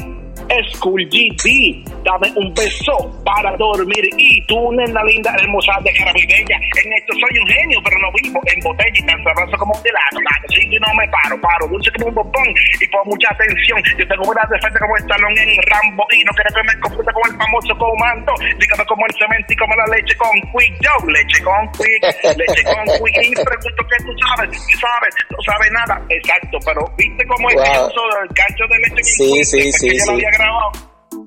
es 0.48 0.78
Cool 0.80 1.02
GD, 1.08 1.84
dame 2.04 2.32
un 2.36 2.52
beso 2.54 2.94
para 3.24 3.56
dormir. 3.56 4.04
Y 4.16 4.44
tú, 4.46 4.72
nena 4.72 5.02
linda, 5.04 5.34
hermosa 5.40 5.72
de 5.84 5.92
cara 5.94 6.12
muy 6.12 6.26
bella, 6.26 6.56
en 6.56 6.92
esto 6.92 7.12
soy 7.14 7.34
un 7.40 7.46
genio, 7.48 7.78
pero 7.84 7.98
no 7.98 8.08
vivo 8.22 8.40
en 8.46 8.60
botella 8.60 8.92
y 8.94 9.06
tan 9.06 9.22
sabroso 9.24 9.56
como 9.58 9.72
un 9.74 9.82
helado, 9.86 10.18
claro, 10.22 10.46
sí 10.50 10.62
que 10.68 10.78
no 10.80 10.90
me 10.94 11.06
paro, 11.08 11.40
paro, 11.40 11.66
dulce 11.68 11.90
como 11.92 12.08
un 12.08 12.14
bombón 12.14 12.48
y 12.80 12.86
por 12.88 13.04
mucha 13.06 13.28
atención, 13.30 13.78
yo 13.98 14.06
tengo 14.08 14.24
una 14.30 14.42
defensa 14.50 14.78
como 14.78 14.96
el 14.96 15.06
talón 15.06 15.34
en 15.38 15.50
Rambo 15.70 16.04
y 16.12 16.24
no 16.24 16.32
quiero 16.32 16.50
que 16.54 16.62
me 16.66 16.74
confunda 16.80 17.12
con 17.12 17.24
el 17.30 17.36
famoso 17.38 17.72
comando, 17.78 18.32
dígame 18.58 18.84
como 18.86 19.06
el 19.06 19.14
cemento 19.18 19.48
y 19.52 19.56
como 19.56 19.74
la 19.76 19.86
leche 19.96 20.14
con 20.16 20.34
quick, 20.52 20.74
yo, 20.82 20.94
leche 21.08 21.38
con 21.42 21.62
quick, 21.78 22.02
leche 22.36 22.62
con 22.64 22.84
quick, 22.98 23.16
y 23.22 23.34
pregunto 23.34 23.80
qué 23.88 23.96
tú 24.04 24.12
sabes, 24.26 24.50
¿qué 24.50 24.76
sabes? 24.78 25.12
No 25.30 25.38
sabes 25.46 25.70
nada, 25.72 25.94
exacto, 26.08 26.58
pero 26.64 26.80
viste 26.96 27.22
que 27.24 27.32
Wow. 27.42 27.50
yo 27.50 28.02
el 28.22 28.28
gancho 28.34 28.64
de 28.70 28.78
leche 28.78 29.02
Sí, 29.02 29.24
Quick, 29.32 29.44
sí, 29.44 29.72
sí, 29.72 29.88
que 29.88 29.96
yo 29.98 30.04
sí. 30.04 30.06
la 30.06 30.12
había 30.14 30.30
grabado 30.38 30.70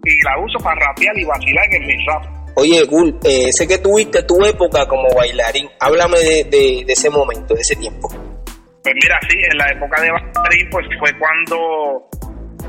y 0.05 0.23
la 0.23 0.37
uso 0.43 0.57
para 0.63 0.79
rapear 0.87 1.17
y 1.17 1.23
vacilar 1.25 1.65
en 1.73 1.87
mi 1.87 2.05
rap. 2.05 2.23
Oye, 2.57 2.83
Gul, 2.85 3.19
eh, 3.23 3.51
sé 3.51 3.67
que 3.67 3.77
tuviste 3.79 4.23
tu 4.23 4.43
época 4.45 4.87
como 4.87 5.09
bailarín. 5.13 5.67
Háblame 5.79 6.17
de, 6.19 6.43
de, 6.45 6.83
de 6.85 6.93
ese 6.93 7.09
momento, 7.09 7.53
de 7.53 7.61
ese 7.61 7.75
tiempo. 7.75 8.07
Pues 8.07 8.95
mira, 8.95 9.19
sí, 9.29 9.35
en 9.51 9.57
la 9.57 9.69
época 9.71 10.01
de 10.01 10.11
bailarín, 10.11 10.69
pues 10.71 10.85
fue 10.99 11.09
cuando, 11.19 12.07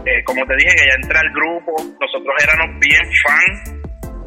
eh, 0.05 0.25
como 0.25 0.45
te 0.47 0.57
dije, 0.57 0.75
que 0.75 0.87
ya 0.88 0.95
entré 1.00 1.19
al 1.19 1.31
grupo, 1.33 1.73
nosotros 2.00 2.35
éramos 2.43 2.81
bien 2.81 3.05
fan 3.23 3.76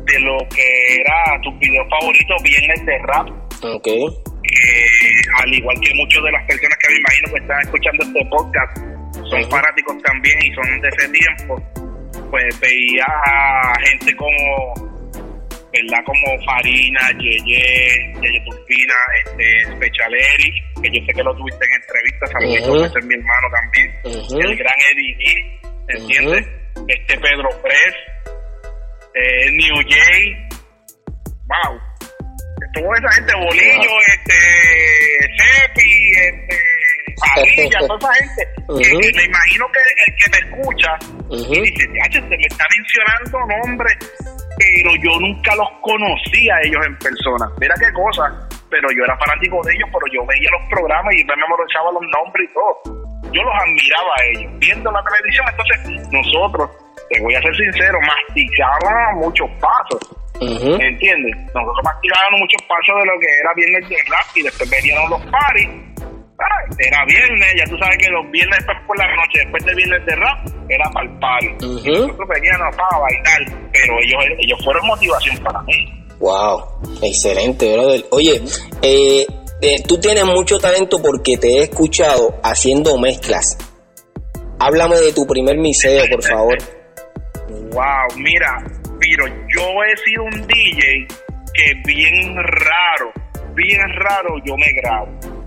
de 0.06 0.20
lo 0.22 0.38
que 0.56 0.96
era 1.02 1.42
tus 1.44 1.60
videos 1.60 1.86
favoritos, 1.90 2.44
viernes 2.44 2.86
de 2.86 2.98
rap, 3.06 3.28
Ok. 3.76 3.88
que 4.42 4.64
al 5.44 5.54
igual 5.54 5.76
que 5.82 5.94
muchas 5.96 6.24
de 6.24 6.32
las 6.32 6.44
personas 6.48 6.78
que 6.80 6.90
me 6.90 6.98
imagino 7.00 7.34
que 7.34 7.42
están 7.42 7.60
escuchando 7.62 8.04
este 8.06 8.26
podcast, 8.32 8.78
son 9.30 9.52
fanáticos 9.52 9.96
también 10.04 10.38
y 10.42 10.54
son 10.56 10.82
de 10.82 10.88
ese 10.90 11.10
tiempo, 11.10 11.62
pues 12.30 12.60
veía 12.60 13.06
a 13.26 13.74
gente 13.86 14.16
como, 14.16 14.74
¿verdad? 15.74 16.04
Como 16.06 16.46
Farina, 16.46 17.00
Yeye, 17.20 18.14
Yeye 18.22 18.42
Turpina, 18.46 18.94
este, 19.26 19.66
Specialeri, 19.76 20.64
que 20.82 20.90
yo 20.92 21.06
sé 21.06 21.14
que 21.14 21.24
lo 21.24 21.36
tuviste 21.36 21.66
en 21.66 21.74
entrevistas, 21.82 22.32
saluditos, 22.32 22.70
Ujú. 22.70 22.86
ese 22.86 23.00
es 23.00 23.06
mi 23.06 23.14
hermano 23.16 23.48
también, 23.52 23.94
el 24.44 24.58
gran 24.58 24.76
Eddie 24.92 25.18
G, 25.18 25.60
¿entiendes? 25.90 26.48
Este 26.88 27.18
Pedro 27.20 27.50
Press, 27.62 27.96
eh, 29.16 29.52
New 29.52 29.76
Jay, 29.88 30.34
wow, 31.48 31.80
toda 32.74 32.98
esa 33.00 33.12
gente, 33.16 33.34
Bolillo, 33.36 33.92
este, 34.08 34.34
Cepi, 35.38 36.12
este, 36.22 36.58
Padilla, 37.20 37.80
toda 37.88 38.00
esa 38.00 38.14
gente, 38.14 38.44
que 38.68 39.12
me 39.18 39.24
imagino 39.26 39.66
que 39.72 39.80
el 39.80 40.12
que 40.16 40.28
me 40.32 40.40
escucha 40.46 40.92
y 41.30 41.62
dice, 41.62 41.84
"Yache, 41.94 42.20
se 42.22 42.36
me 42.38 42.48
está 42.48 42.66
mencionando 42.76 43.38
nombres, 43.64 43.98
pero 44.58 44.90
yo 45.04 45.12
nunca 45.20 45.56
los 45.56 45.70
conocía 45.82 46.56
a 46.56 46.62
ellos 46.64 46.86
en 46.86 46.96
persona. 47.00 47.46
Mira 47.60 47.76
qué 47.80 47.92
cosa, 47.94 48.24
pero 48.70 48.88
yo 48.92 49.04
era 49.04 49.18
fanático 49.18 49.62
de 49.64 49.74
ellos, 49.74 49.90
pero 49.92 50.06
yo 50.14 50.26
veía 50.28 50.50
los 50.60 50.70
programas 50.70 51.14
y 51.16 51.24
me 51.24 51.36
memorizaba 51.36 51.92
los 51.92 52.04
nombres 52.12 52.50
y 52.50 52.54
todo. 52.54 52.74
Yo 53.32 53.42
los 53.44 53.56
admiraba 53.56 54.12
a 54.18 54.24
ellos, 54.34 54.52
viendo 54.60 54.92
la 54.92 55.04
televisión, 55.04 55.46
entonces 55.50 55.78
nosotros, 56.12 56.70
te 57.10 57.22
voy 57.22 57.36
a 57.36 57.42
ser 57.42 57.56
sincero, 57.56 57.98
masticábamos 58.02 59.26
muchos 59.26 59.50
pasos. 59.62 60.02
Ujú. 60.42 60.72
¿Entiendes? 60.80 61.36
Nosotros 61.54 61.84
practicábamos 61.84 62.40
muchos 62.40 62.62
pasos 62.64 62.96
de 62.96 63.06
lo 63.06 63.20
que 63.20 63.28
era 63.28 63.52
viernes 63.56 63.90
de 63.90 63.98
rap 64.10 64.28
y 64.36 64.42
después 64.44 64.70
venían 64.70 65.10
los 65.10 65.22
paris. 65.28 65.70
Era 66.78 67.06
viernes, 67.06 67.48
ya 67.58 67.66
tú 67.66 67.78
sabes 67.78 67.98
que 67.98 68.10
los 68.10 68.32
viernes 68.32 68.58
después 68.60 68.78
por 68.88 68.98
la 68.98 69.08
noche, 69.16 69.40
después 69.40 69.66
de 69.66 69.76
viernes 69.76 70.06
de 70.06 70.16
rap, 70.16 70.48
era 70.70 70.90
para 70.92 71.06
el 71.06 71.20
party. 71.20 71.48
Ujú. 71.66 72.08
Nosotros 72.08 72.30
veníamos 72.30 72.76
para 72.76 73.00
bailar, 73.00 73.70
pero 73.74 73.94
ellos, 74.02 74.24
ellos 74.40 74.60
fueron 74.64 74.88
motivación 74.88 75.38
para 75.44 75.62
mí. 75.64 76.06
Wow, 76.20 76.64
excelente, 77.02 77.74
brother. 77.74 78.06
Oye, 78.12 78.42
eh, 78.82 79.26
eh, 79.62 79.84
tú 79.88 80.00
tienes 80.00 80.26
mucho 80.26 80.60
talento 80.60 81.02
porque 81.02 81.38
te 81.38 81.58
he 81.58 81.64
escuchado 81.64 82.40
haciendo 82.44 82.98
mezclas. 82.98 83.58
Háblame 84.60 84.98
de 84.98 85.14
tu 85.14 85.26
primer 85.26 85.58
miseo, 85.58 86.06
por 86.10 86.24
favor. 86.24 86.58
Wow, 87.72 88.18
mira, 88.18 88.64
pero 89.00 89.26
yo 89.28 89.84
he 89.84 89.98
sido 89.98 90.24
un 90.24 90.48
DJ 90.48 91.08
que 91.54 91.74
bien 91.86 92.36
raro, 92.36 93.12
bien 93.56 93.82
raro 93.96 94.36
yo 94.46 94.56
me 94.56 94.72
grabo. 94.82 95.39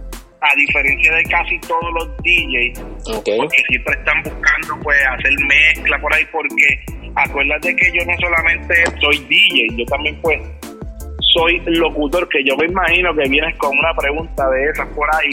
A 0.43 0.57
diferencia 0.57 1.13
de 1.15 1.23
casi 1.25 1.59
todos 1.61 1.93
los 1.95 2.17
DJs, 2.19 2.81
Ok. 3.17 3.29
porque 3.39 3.63
siempre 3.69 3.95
están 3.95 4.23
buscando 4.25 4.81
pues 4.83 4.99
hacer 5.07 5.33
mezcla 5.47 5.99
por 6.01 6.13
ahí 6.15 6.25
porque 6.33 6.85
acuérdate 7.15 7.77
que 7.77 7.87
yo 7.97 8.05
no 8.05 8.13
solamente 8.19 8.75
soy 9.01 9.19
DJ, 9.29 9.69
yo 9.79 9.85
también 9.87 10.19
pues 10.21 10.41
soy 11.35 11.61
locutor, 11.67 12.29
que 12.29 12.43
yo 12.45 12.57
me 12.57 12.67
imagino 12.67 13.15
que 13.15 13.29
vienes 13.29 13.57
con 13.59 13.71
una 13.79 13.95
pregunta 13.95 14.49
de 14.51 14.65
esas 14.71 14.89
por 14.89 15.09
ahí, 15.15 15.31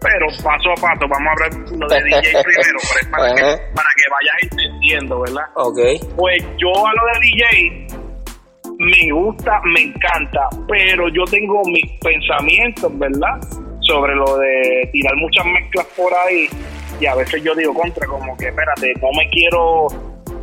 pero 0.00 0.26
paso 0.42 0.70
a 0.70 0.74
paso, 0.74 1.06
vamos 1.06 1.28
a 1.28 1.32
hablar 1.32 1.50
lo 1.78 1.88
de 1.88 2.02
DJ 2.04 2.20
primero, 2.42 2.78
pero 2.94 3.10
para, 3.10 3.34
que, 3.34 3.40
Ajá. 3.42 3.56
para 3.74 3.88
que 3.96 4.06
vayas 4.10 4.36
entendiendo, 4.52 5.20
¿verdad? 5.20 5.44
Ok. 5.54 5.78
Pues 6.16 6.42
yo 6.56 6.70
a 6.86 6.92
lo 6.94 7.02
de 7.12 7.20
DJ 7.20 7.86
me 8.78 9.12
gusta, 9.12 9.60
me 9.74 9.82
encanta, 9.82 10.48
pero 10.68 11.08
yo 11.08 11.24
tengo 11.24 11.62
mis 11.66 11.90
pensamientos, 12.00 12.98
¿verdad? 12.98 13.38
Sobre 13.86 14.14
lo 14.14 14.36
de 14.38 14.88
tirar 14.92 15.14
muchas 15.16 15.46
mezclas 15.46 15.86
por 15.96 16.12
ahí 16.14 16.48
y 17.00 17.06
a 17.06 17.14
veces 17.14 17.42
yo 17.42 17.54
digo 17.54 17.74
contra, 17.74 18.06
como 18.06 18.36
que 18.36 18.48
espérate, 18.48 18.92
no 19.00 19.08
me 19.16 19.28
quiero 19.30 19.86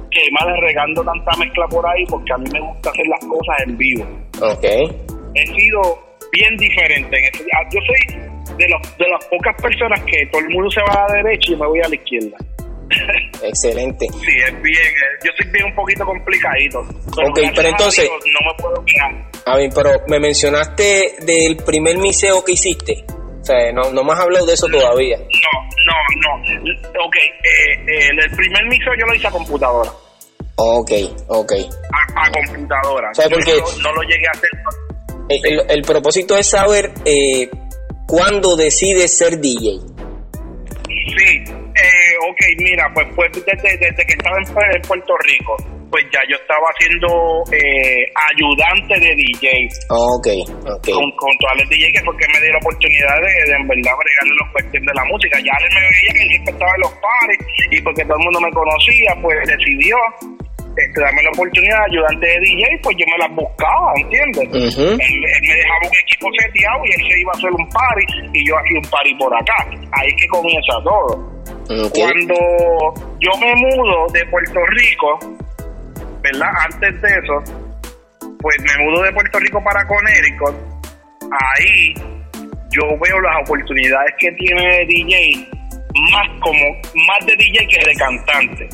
quemar 0.09 0.47
regando 0.61 1.03
tanta 1.03 1.31
mezcla 1.37 1.67
por 1.67 1.85
ahí 1.87 2.05
porque 2.05 2.31
a 2.33 2.37
mí 2.37 2.45
me 2.53 2.59
gusta 2.59 2.89
hacer 2.89 3.05
las 3.07 3.19
cosas 3.19 3.55
en 3.67 3.77
vivo. 3.77 4.05
Ok. 4.39 4.63
He 5.35 5.47
sido 5.47 5.81
bien 6.31 6.55
diferente 6.57 7.17
en 7.17 7.25
ese 7.25 7.43
ah, 7.55 7.67
Yo 7.71 7.79
soy 7.81 8.55
de, 8.57 8.67
los, 8.69 8.97
de 8.97 9.07
las 9.09 9.25
pocas 9.25 9.55
personas 9.61 9.99
que 10.03 10.25
todo 10.31 10.41
el 10.41 10.49
mundo 10.49 10.69
se 10.69 10.81
va 10.81 11.05
a 11.05 11.07
la 11.07 11.23
derecha 11.23 11.51
y 11.51 11.55
me 11.55 11.67
voy 11.67 11.79
a 11.79 11.89
la 11.89 11.95
izquierda. 11.95 12.37
Excelente. 13.43 14.07
Sí, 14.09 14.31
es 14.47 14.61
bien, 14.61 14.77
eh, 14.77 15.25
yo 15.25 15.31
soy 15.37 15.51
bien 15.51 15.65
un 15.65 15.75
poquito 15.75 16.05
complicadito. 16.05 16.79
Ok, 16.79 17.35
gracias 17.35 17.53
pero 17.55 17.69
entonces- 17.69 18.09
no 18.09 18.51
me 18.51 18.61
puedo 18.61 18.85
quejar. 18.85 19.31
A 19.45 19.57
ver, 19.57 19.69
pero 19.75 19.89
me 20.07 20.19
mencionaste 20.19 21.15
del 21.25 21.57
primer 21.57 21.97
miseo 21.97 22.43
que 22.45 22.53
hiciste. 22.53 23.03
O 23.43 23.45
sea, 23.45 23.73
no, 23.73 23.91
no 23.91 24.09
has 24.09 24.19
hablado 24.21 24.45
de 24.45 24.53
eso 24.53 24.67
todavía. 24.67 25.17
No, 25.17 25.25
no, 25.85 26.39
no. 26.39 27.05
Ok, 27.05 27.15
eh, 27.17 27.73
eh, 27.87 28.09
el 28.09 28.31
primer 28.37 28.65
mixo 28.67 28.89
yo 28.97 29.05
lo 29.05 29.13
hice 29.13 29.27
a 29.27 29.31
computadora. 29.31 29.91
Ok, 30.55 30.91
ok. 31.27 31.51
A, 32.15 32.25
a 32.25 32.31
computadora. 32.31 33.09
¿Sabes 33.13 33.31
Yo 33.31 33.35
por 33.35 33.45
qué? 33.45 33.57
No, 33.81 33.89
no 33.89 33.95
lo 33.95 34.01
llegué 34.03 34.25
a 34.27 34.31
hacer. 34.31 34.49
El, 35.27 35.45
el- 35.59 35.71
el 35.71 35.81
propósito 35.81 36.37
es 36.37 36.49
saber 36.49 36.91
eh, 37.03 37.49
cuándo 38.07 38.55
decides 38.55 39.17
ser 39.17 39.37
DJ. 39.41 39.79
Sí, 40.87 41.43
eh, 41.43 42.29
ok, 42.29 42.39
mira, 42.59 42.89
pues 42.93 43.07
fue 43.13 43.27
desde, 43.29 43.77
desde 43.77 44.05
que 44.05 44.13
estaba 44.13 44.37
en 44.37 44.81
Puerto 44.83 45.13
Rico. 45.25 45.57
Pues 45.93 46.09
ya 46.09 46.25
yo 46.25 46.33
estaba 46.41 46.65
siendo 46.81 47.05
eh, 47.53 48.01
ayudante 48.33 48.97
de 48.97 49.13
DJ. 49.13 49.45
Ok, 49.93 50.27
ok. 50.65 50.89
Con, 50.89 51.05
con 51.21 51.29
todas 51.37 51.61
las 51.61 51.69
DJ 51.69 51.85
que 51.93 52.01
fue 52.01 52.17
que 52.17 52.25
me 52.33 52.41
dio 52.41 52.49
la 52.49 52.61
oportunidad 52.65 53.13
de, 53.21 53.29
de 53.45 53.53
en 53.53 53.67
verdad 53.69 53.93
bregarle 53.93 54.33
los 54.41 54.49
cuestiones 54.57 54.89
de 54.89 54.95
la 54.97 55.05
música. 55.05 55.37
Ya 55.37 55.53
él 55.53 55.69
me 55.69 55.81
veía 55.85 56.11
que 56.17 56.25
siempre 56.33 56.51
estaba 56.57 56.73
en 56.73 56.81
los 56.81 56.93
pares 56.97 57.39
y 57.69 57.77
porque 57.85 58.01
todo 58.09 58.17
el 58.17 58.25
mundo 58.25 58.41
me 58.41 58.51
conocía, 58.57 59.09
pues 59.21 59.37
decidió 59.45 59.97
este, 60.81 60.97
darme 60.97 61.21
la 61.21 61.29
oportunidad 61.29 61.77
de 61.77 61.85
ayudante 61.93 62.25
de 62.25 62.37
DJ, 62.41 62.63
pues 62.81 62.93
yo 62.97 63.05
me 63.05 63.17
las 63.21 63.31
buscaba, 63.37 63.89
¿entiendes? 64.01 64.49
Él, 64.49 64.97
él 64.97 65.41
me 65.45 65.53
dejaba 65.61 65.83
un 65.85 65.93
equipo 65.93 66.25
seteado 66.41 66.81
y 66.81 66.89
él 66.89 67.01
se 67.05 67.15
iba 67.21 67.29
a 67.29 67.37
hacer 67.37 67.51
un 67.53 67.67
party 67.69 68.05
y 68.33 68.39
yo 68.49 68.57
hacía 68.57 68.77
un 68.81 68.89
party 68.89 69.13
por 69.21 69.29
acá. 69.37 69.57
Ahí 69.93 70.09
es 70.09 70.17
que 70.17 70.27
comienza 70.33 70.73
todo. 70.81 71.33
Cuando 71.69 72.35
yo 73.21 73.31
me 73.39 73.53
mudo 73.55 74.07
de 74.11 74.25
Puerto 74.25 74.59
Rico, 74.81 75.19
¿verdad? 76.23 76.49
Antes 76.71 77.01
de 77.01 77.07
eso, 77.07 77.43
pues 78.39 78.55
me 78.61 78.83
mudo 78.83 79.03
de 79.03 79.11
Puerto 79.13 79.39
Rico 79.39 79.63
para 79.63 79.85
Connecticut. 79.85 80.55
Ahí 81.21 81.93
yo 82.71 82.81
veo 82.99 83.21
las 83.21 83.41
oportunidades 83.43 84.13
que 84.19 84.31
tiene 84.31 84.63
de 84.63 84.85
DJ 84.85 85.47
más 86.11 86.27
como 86.41 86.63
más 87.07 87.25
de 87.25 87.35
DJ 87.35 87.67
que 87.67 87.85
de 87.85 87.95
cantante. 87.95 88.69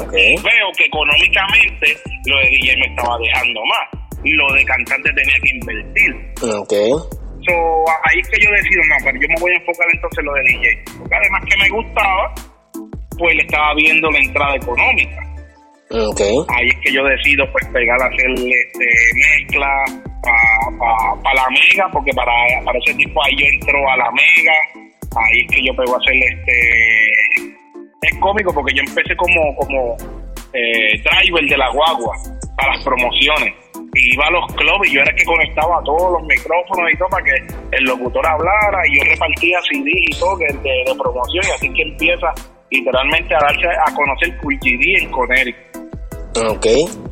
Ok. 0.00 0.12
Veo 0.12 0.66
que 0.76 0.84
económicamente 0.84 1.96
lo 2.26 2.38
de 2.38 2.50
DJ 2.50 2.76
me 2.76 2.86
estaba 2.86 3.18
dejando 3.18 3.60
más. 3.66 4.06
Lo 4.24 4.54
de 4.54 4.64
cantante 4.64 5.10
tenía 5.12 5.36
que 5.42 5.50
invertir. 5.50 6.12
Ok. 6.42 6.72
So, 7.46 7.52
ahí 8.04 8.18
es 8.20 8.28
que 8.28 8.44
yo 8.44 8.50
decido, 8.50 8.82
no, 8.88 8.96
pero 9.04 9.20
yo 9.20 9.28
me 9.28 9.40
voy 9.40 9.52
a 9.52 9.54
enfocar 9.54 9.86
entonces 9.92 10.18
en 10.18 10.24
lo 10.24 10.32
de 10.34 10.42
DJ. 10.42 10.84
Porque 10.98 11.14
además 11.14 11.42
que 11.48 11.56
me 11.58 11.68
gustaba, 11.68 12.34
pues 13.18 13.34
le 13.36 13.42
estaba 13.42 13.74
viendo 13.74 14.10
la 14.10 14.18
entrada 14.18 14.56
económica. 14.56 15.35
Ahí 16.48 16.68
es 16.68 16.76
que 16.82 16.92
yo 16.92 17.04
decido 17.04 17.44
pues 17.52 17.64
pegar 17.68 18.00
a 18.02 18.06
hacer 18.06 18.30
este, 18.30 18.86
mezcla 19.14 19.84
para 21.22 21.34
la 21.34 21.46
mega, 21.50 21.88
porque 21.92 22.10
para, 22.12 22.32
para 22.64 22.78
ese 22.78 22.94
tipo 22.94 23.22
ahí 23.24 23.36
yo 23.36 23.46
entro 23.46 23.78
a 23.90 23.96
la 23.96 24.10
mega. 24.10 24.52
Ahí 25.16 25.40
es 25.42 25.54
que 25.54 25.64
yo 25.64 25.76
pego 25.76 25.94
a 25.94 25.98
hacer 25.98 26.16
este... 26.16 27.56
Es 28.02 28.18
cómico 28.20 28.52
porque 28.52 28.74
yo 28.74 28.82
empecé 28.86 29.16
como, 29.16 29.56
como 29.56 29.96
eh, 30.52 31.00
driver 31.02 31.44
de 31.48 31.56
la 31.56 31.70
guagua 31.70 32.16
para 32.56 32.74
las 32.74 32.84
promociones. 32.84 33.54
Y 33.94 34.14
iba 34.14 34.26
a 34.26 34.30
los 34.30 34.46
clubs 34.54 34.88
y 34.88 34.94
yo 34.94 35.00
era 35.00 35.10
el 35.10 35.16
que 35.16 35.24
conectaba 35.24 35.82
todos 35.84 36.12
los 36.12 36.22
micrófonos 36.28 36.92
y 36.92 36.98
todo 36.98 37.08
para 37.08 37.24
que 37.24 37.32
el 37.72 37.84
locutor 37.84 38.26
hablara 38.26 38.82
y 38.88 38.98
yo 38.98 39.04
repartía 39.04 39.58
CD 39.70 39.90
y 39.90 40.18
todo 40.18 40.36
que 40.36 40.46
de, 40.46 40.84
de 40.84 40.94
promoción 40.98 41.44
y 41.48 41.50
así 41.54 41.72
que 41.72 41.82
empieza 41.82 42.28
literalmente 42.70 43.34
a 43.34 43.38
darse 43.38 43.66
a 43.66 43.94
conocer 43.94 44.36
Cool 44.38 44.58
GD 44.58 45.02
en 45.02 45.10
Connecticut. 45.10 45.75
Ok, 46.36 46.66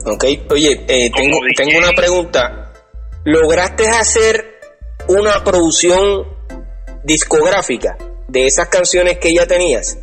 ok. 0.07 0.25
Oye, 0.51 0.85
eh, 0.87 1.11
tengo, 1.11 1.39
tengo 1.57 1.79
una 1.79 1.93
pregunta. 1.93 2.73
¿Lograste 3.25 3.89
hacer 3.89 4.61
una 5.09 5.43
producción 5.43 6.27
discográfica 7.05 7.97
de 8.29 8.47
esas 8.47 8.69
canciones 8.69 9.19
que 9.19 9.35
ya 9.35 9.47
tenías? 9.47 9.99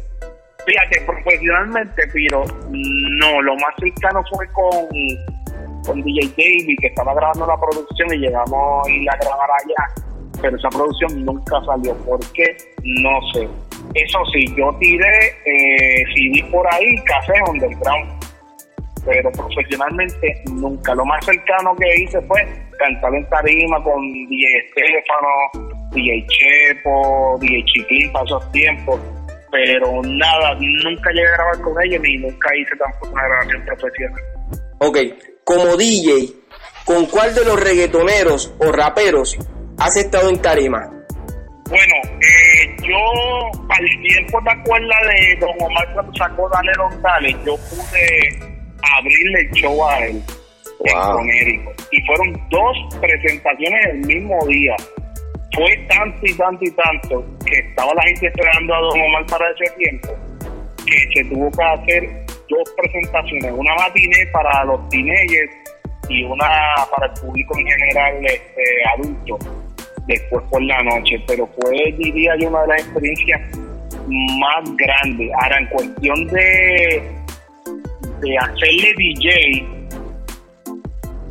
Fíjate, 0.66 1.06
profesionalmente, 1.06 2.02
pero 2.12 2.44
no, 2.70 3.42
lo 3.42 3.54
más 3.56 3.76
cercano 3.80 4.22
fue 4.32 4.48
con, 4.54 4.88
con 5.86 6.02
DJ 6.02 6.28
David, 6.38 6.78
que 6.80 6.88
estaba 6.88 7.14
grabando 7.14 7.46
la 7.46 7.58
producción 7.60 8.14
y 8.14 8.18
llegamos 8.18 8.88
a 8.88 8.92
ir 8.92 9.10
a 9.10 9.18
grabar 9.18 9.50
allá, 9.52 10.04
pero 10.42 10.58
esa 10.58 10.70
producción 10.70 11.26
nunca 11.26 11.62
salió. 11.66 11.96
¿Por 12.06 12.20
qué? 12.34 12.46
No 12.84 13.20
sé. 13.34 13.48
Eso 13.94 14.20
sí, 14.32 14.46
yo 14.56 14.70
tiré 14.80 15.28
eh, 15.46 16.04
CD 16.14 16.44
por 16.52 16.66
ahí, 16.74 16.96
café 17.06 17.34
underground, 17.50 18.21
pero 19.06 19.32
profesionalmente 19.32 20.44
nunca. 20.54 20.94
Lo 20.96 21.06
más 21.06 21.24
cercano 21.26 21.76
que 21.76 22.02
hice 22.02 22.22
fue 22.22 22.48
cantar 22.78 23.14
en 23.16 23.28
tarima 23.30 23.84
con 23.84 24.02
DJ 24.02 24.46
Estefano, 24.66 25.90
DJ 25.92 26.26
Chepo, 26.28 27.38
DJ 27.40 27.66
Chiquín 27.66 28.12
para 28.12 28.26
esos 28.26 28.52
tiempos 28.52 29.00
pero 29.52 30.02
nada, 30.04 30.56
nunca 30.60 31.12
llegué 31.12 31.28
a 31.28 31.32
grabar 31.32 31.62
con 31.62 31.84
ellos 31.84 32.02
ni 32.02 32.18
nunca 32.18 32.50
hice 32.56 32.76
tampoco 32.78 33.12
una 33.12 33.24
grabación 33.24 33.66
profesional. 33.66 34.22
Ok, 34.80 34.98
como 35.44 35.76
DJ, 35.76 36.34
¿con 36.86 37.06
cuál 37.08 37.36
de 37.36 37.46
los 37.46 37.62
reggaetoneros 37.62 38.54
o 38.60 38.72
raperos 38.72 39.38
has 39.78 39.98
estado 39.98 40.30
en 40.30 40.42
tarima? 40.42 40.90
Bueno, 41.70 41.96
eh, 42.22 42.76
yo 42.82 43.62
al 43.70 44.02
tiempo 44.02 44.40
te 44.44 44.52
acuerdas 44.52 45.00
de 45.16 45.36
Don 45.40 45.62
Omar 45.62 45.94
cuando 45.94 46.14
sacó 46.14 46.50
Dale 46.50 46.72
Don 46.78 47.02
Dale, 47.02 47.32
yo 47.46 47.56
pude 47.56 48.51
abrirle 48.98 49.42
el 49.42 49.52
show 49.52 49.86
a 49.88 50.06
él 50.06 50.22
Wow. 50.82 51.20
en. 51.20 51.66
Y 51.92 52.02
fueron 52.06 52.42
dos 52.50 52.78
presentaciones 53.00 53.86
el 53.92 54.00
mismo 54.00 54.38
día. 54.48 54.76
Fue 55.54 55.78
tanto 55.90 56.26
y 56.26 56.34
tanto 56.34 56.66
y 56.66 56.72
tanto 56.72 57.26
que 57.46 57.60
estaba 57.60 57.94
la 57.94 58.02
gente 58.04 58.28
esperando 58.28 58.74
a 58.74 58.80
Don 58.80 59.02
Omar 59.02 59.26
para 59.28 59.46
ese 59.52 59.72
tiempo 59.78 60.10
que 60.86 61.14
se 61.14 61.24
tuvo 61.26 61.52
que 61.52 61.64
hacer 61.64 62.10
dos 62.50 62.74
presentaciones, 62.78 63.52
una 63.52 63.76
matiné 63.76 64.26
para 64.34 64.64
los 64.66 64.90
teenagers 64.90 65.52
y 66.10 66.24
una 66.24 66.48
para 66.90 67.08
el 67.08 67.22
público 67.22 67.58
en 67.60 67.68
general 67.68 68.26
este, 68.26 68.64
adulto 68.96 69.38
después 70.08 70.44
por 70.50 70.62
la 70.64 70.82
noche, 70.84 71.22
pero 71.28 71.48
fue 71.62 71.94
diría 71.98 72.36
yo 72.40 72.48
una 72.48 72.62
de 72.62 72.68
las 72.68 72.82
experiencias 72.82 73.42
más 74.08 74.76
grandes. 74.78 75.32
Ahora 75.42 75.60
en 75.60 75.68
cuestión 75.68 76.28
de, 76.28 77.21
de 78.22 78.38
hacerle 78.38 78.94
DJ, 78.98 79.30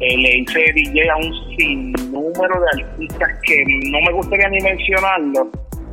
eh, 0.01 0.17
le 0.17 0.39
hice 0.39 0.61
DJ 0.75 1.11
a 1.11 1.17
un 1.17 1.57
sinnúmero 1.57 2.61
de 2.61 2.83
artistas 2.83 3.29
que 3.45 3.65
no 3.91 3.99
me 4.07 4.13
gustaría 4.13 4.49
ni 4.49 4.61
mencionarlo, 4.61 5.51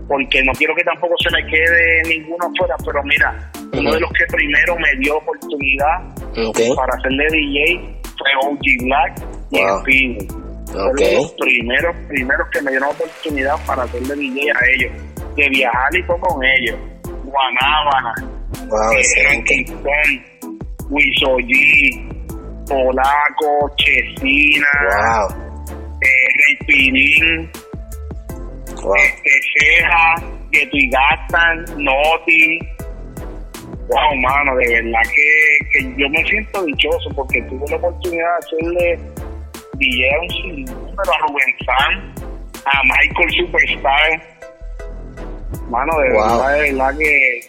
porque 0.08 0.42
no 0.44 0.54
quiero 0.54 0.74
que 0.76 0.84
tampoco 0.84 1.14
se 1.24 1.30
me 1.36 1.46
quede 1.50 2.02
ninguno 2.08 2.46
afuera, 2.48 2.76
pero 2.86 3.04
mira, 3.04 3.52
uno 3.74 3.94
de 3.94 4.00
los 4.00 4.10
que 4.14 4.26
primero 4.32 4.76
me 4.78 4.96
dio 5.00 5.18
oportunidad 5.18 6.00
para 6.76 6.94
hacerle 6.98 7.26
DJ 7.32 7.80
fue 8.18 8.32
OG 8.50 8.86
Black 8.86 9.22
y 9.52 9.60
Wow. 9.60 9.78
el 9.78 9.84
Pino. 9.84 10.20
Fueron 10.68 10.92
Ok. 10.92 11.00
los 11.14 11.32
primeros, 11.34 11.96
primeros 12.08 12.48
que 12.52 12.62
me 12.62 12.72
dieron 12.72 12.90
oportunidad 12.90 13.56
para 13.66 13.84
hacerle 13.84 14.16
DJ 14.16 14.52
a 14.52 14.60
ellos, 14.76 14.92
de 15.36 15.50
viajar 15.50 15.96
y 15.96 16.04
todo 16.08 16.20
con 16.20 16.44
ellos. 16.44 16.76
Guanábana, 17.24 18.14
wow, 18.68 18.92
eh, 18.94 19.02
Wisoyi, 20.90 22.08
Polaco, 22.68 23.70
Chesina, 23.78 24.68
Wow, 24.90 25.38
eh, 26.02 26.28
Rey 26.38 26.56
Pirín, 26.66 27.52
wow. 28.84 28.94
este, 28.96 29.32
Ceja, 29.54 30.16
Noti. 31.78 32.60
Wow, 33.90 34.16
mano, 34.18 34.56
de 34.58 34.68
verdad 34.82 35.02
que, 35.16 35.80
que 35.80 35.94
yo 35.98 36.10
me 36.10 36.24
siento 36.26 36.64
dichoso 36.66 37.10
porque 37.16 37.42
tuve 37.44 37.66
la 37.70 37.78
oportunidad 37.78 38.26
de 38.26 38.46
hacerle 38.46 39.00
DJ 39.76 40.10
a 40.14 40.22
un 40.22 40.30
sinnúmero 40.30 41.14
a 41.14 41.28
Rubén 41.28 41.56
San, 41.66 42.14
a 42.66 42.82
Michael 42.84 43.32
Superstar. 43.46 44.38
Mano, 45.70 46.00
de 46.00 46.10
Wow. 46.14 46.22
verdad, 46.22 46.54
de 46.54 46.72
verdad 46.72 46.98
que 46.98 47.42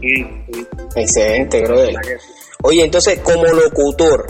sí, 0.00 0.12
sí, 0.52 0.66
Excelente, 0.96 1.56
de 1.58 1.64
brother. 1.66 1.94
que 2.02 2.18
sí. 2.18 2.32
Oye, 2.62 2.84
entonces, 2.84 3.18
como 3.20 3.44
locutor, 3.44 4.26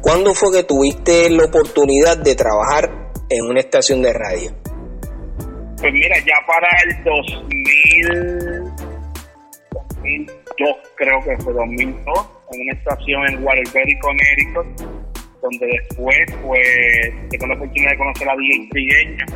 ¿cuándo 0.00 0.34
fue 0.34 0.52
que 0.52 0.64
tuviste 0.64 1.30
la 1.30 1.44
oportunidad 1.44 2.16
de 2.16 2.34
trabajar 2.34 2.90
en 3.28 3.44
una 3.44 3.60
estación 3.60 4.02
de 4.02 4.12
radio? 4.12 4.50
Pues 5.80 5.92
mira, 5.92 6.16
ya 6.18 6.34
para 6.46 6.66
el 6.84 7.04
2000, 7.04 8.64
2002, 9.72 10.76
creo 10.96 11.20
que 11.24 11.36
fue 11.44 11.52
2002, 11.52 12.30
en 12.52 12.60
una 12.62 12.72
estación 12.72 13.22
en 13.28 13.44
Waterbury, 13.44 13.98
Connecticut, 14.00 14.66
donde 15.40 15.66
después, 15.66 16.18
pues, 16.44 17.28
tengo 17.30 17.46
la 17.46 17.54
oportunidad 17.54 17.90
de 17.92 17.98
conocer 17.98 18.28
a 18.28 18.34
DJ 18.36 18.68
Trigueño, 18.70 19.26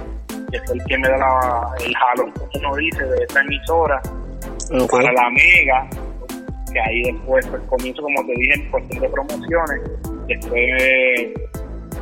que 0.50 0.56
es 0.56 0.70
el 0.70 0.82
que 0.88 0.98
me 0.98 1.08
da 1.08 1.16
la- 1.18 1.74
el 1.86 1.94
jalón, 1.94 2.32
como 2.32 2.50
uno 2.58 2.76
dice, 2.76 3.04
de 3.04 3.22
esta 3.22 3.40
emisora, 3.40 4.00
para 4.90 5.12
la 5.12 5.30
Mega, 5.30 5.88
que 6.72 6.80
ahí 6.80 7.02
después 7.02 7.46
pues, 7.46 7.62
comienzo, 7.68 8.02
como 8.02 8.26
te 8.26 8.32
dije, 8.32 8.54
en 8.54 8.70
cuestión 8.70 9.02
de 9.02 9.08
promociones, 9.08 9.80
después 10.28 11.52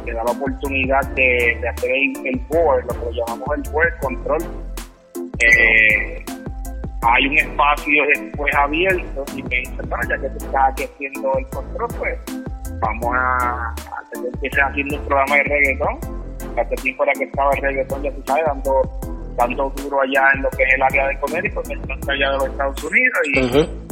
te 0.04 0.12
da 0.12 0.24
la 0.24 0.32
oportunidad 0.32 1.02
de, 1.14 1.68
hacer 1.68 1.90
el, 1.90 2.26
el 2.26 2.40
board, 2.48 2.84
lo 2.84 3.10
que 3.10 3.16
llamamos 3.16 3.48
el 3.56 3.72
board 3.72 4.00
control. 4.00 4.42
Eh, 5.40 6.24
hay 7.02 7.26
un 7.26 7.38
espacio 7.38 8.04
después 8.14 8.54
abierto 8.54 9.24
y 9.34 9.42
me 9.42 9.56
dicen, 9.56 9.88
bueno, 9.88 10.04
ya 10.08 10.18
que 10.18 10.28
tú 10.28 10.44
estás 10.44 10.72
aquí 10.72 10.84
haciendo 10.84 11.32
el 11.38 11.46
control, 11.48 11.88
pues 11.98 12.18
vamos 12.80 13.10
a, 13.14 13.74
empieces 14.12 14.60
haciendo 14.62 14.96
un 14.96 15.06
programa 15.06 15.36
de 15.36 15.42
reggaetón. 15.44 15.98
Hace 16.58 16.74
tiempo 16.76 17.04
era 17.04 17.12
que 17.14 17.24
estaba 17.24 17.50
el 17.54 17.62
reggaetón, 17.62 18.02
ya 18.02 18.12
tú 18.12 18.22
sabes, 18.26 18.44
dando, 18.46 18.82
dando 19.36 19.70
duro 19.76 20.00
allá 20.02 20.24
en 20.34 20.42
lo 20.42 20.50
que 20.50 20.62
es 20.62 20.74
el 20.74 20.82
área 20.82 21.08
de 21.08 21.18
Connecticut, 21.20 21.66
que 21.66 21.74
está 21.74 22.12
allá 22.12 22.30
de 22.32 22.36
los 22.36 22.46
Estados 22.48 22.84
Unidos, 22.84 23.18
y 23.24 23.89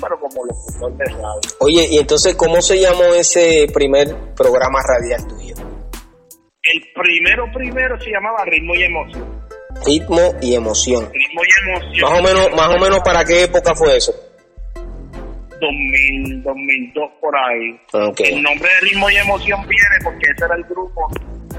pero 0.00 0.18
como 0.20 0.44
locutor 0.44 0.96
de 0.96 1.04
radio. 1.04 1.40
Oye, 1.60 1.86
y 1.90 1.98
entonces, 1.98 2.34
¿cómo 2.34 2.60
se 2.62 2.80
llamó 2.80 3.04
ese 3.14 3.66
primer 3.72 4.08
programa 4.36 4.80
radial 4.82 5.26
tuyo? 5.26 5.54
El 6.62 6.82
primero, 6.94 7.44
primero 7.54 7.98
se 8.00 8.10
llamaba 8.10 8.44
Ritmo 8.44 8.74
y 8.74 8.82
Emoción. 8.82 9.46
Ritmo 9.84 10.34
y 10.40 10.54
Emoción. 10.54 11.08
Ritmo 11.12 11.40
y 11.44 11.70
Emoción. 11.70 12.10
Más 12.10 12.18
o 12.18 12.22
menos, 12.22 12.56
más 12.56 12.74
o 12.74 12.78
menos, 12.78 13.00
¿para 13.04 13.24
qué 13.24 13.44
época 13.44 13.74
fue 13.74 13.96
eso? 13.96 14.12
2000, 15.60 16.42
2002 16.42 17.10
por 17.20 17.34
ahí. 17.36 17.80
Okay. 18.10 18.34
El 18.34 18.42
nombre 18.42 18.68
de 18.68 18.88
Ritmo 18.88 19.10
y 19.10 19.16
Emoción 19.16 19.60
viene 19.62 19.96
porque 20.04 20.26
ese 20.34 20.44
era 20.44 20.56
el 20.56 20.64
grupo 20.64 21.08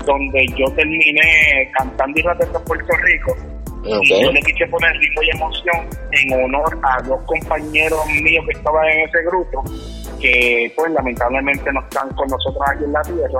donde 0.05 0.45
yo 0.55 0.65
terminé 0.75 1.71
cantando 1.77 2.19
y 2.19 2.23
rapeando 2.23 2.59
en 2.59 2.65
Puerto 2.65 2.93
Rico. 3.03 3.56
Okay. 3.87 4.23
Yo 4.23 4.31
le 4.31 4.41
quise 4.41 4.67
poner 4.67 4.91
ritmo 4.97 5.21
y 5.23 5.29
emoción 5.29 5.89
en 6.11 6.43
honor 6.43 6.77
a 6.83 7.01
dos 7.03 7.21
compañeros 7.25 8.05
míos 8.21 8.45
que 8.45 8.57
estaban 8.57 8.85
en 8.87 9.07
ese 9.07 9.23
grupo, 9.23 9.63
que 10.19 10.71
pues 10.75 10.91
lamentablemente 10.91 11.71
no 11.71 11.79
están 11.81 12.09
con 12.15 12.27
nosotros 12.27 12.63
aquí 12.67 12.83
en 12.83 12.91
la 12.91 13.01
tierra, 13.01 13.39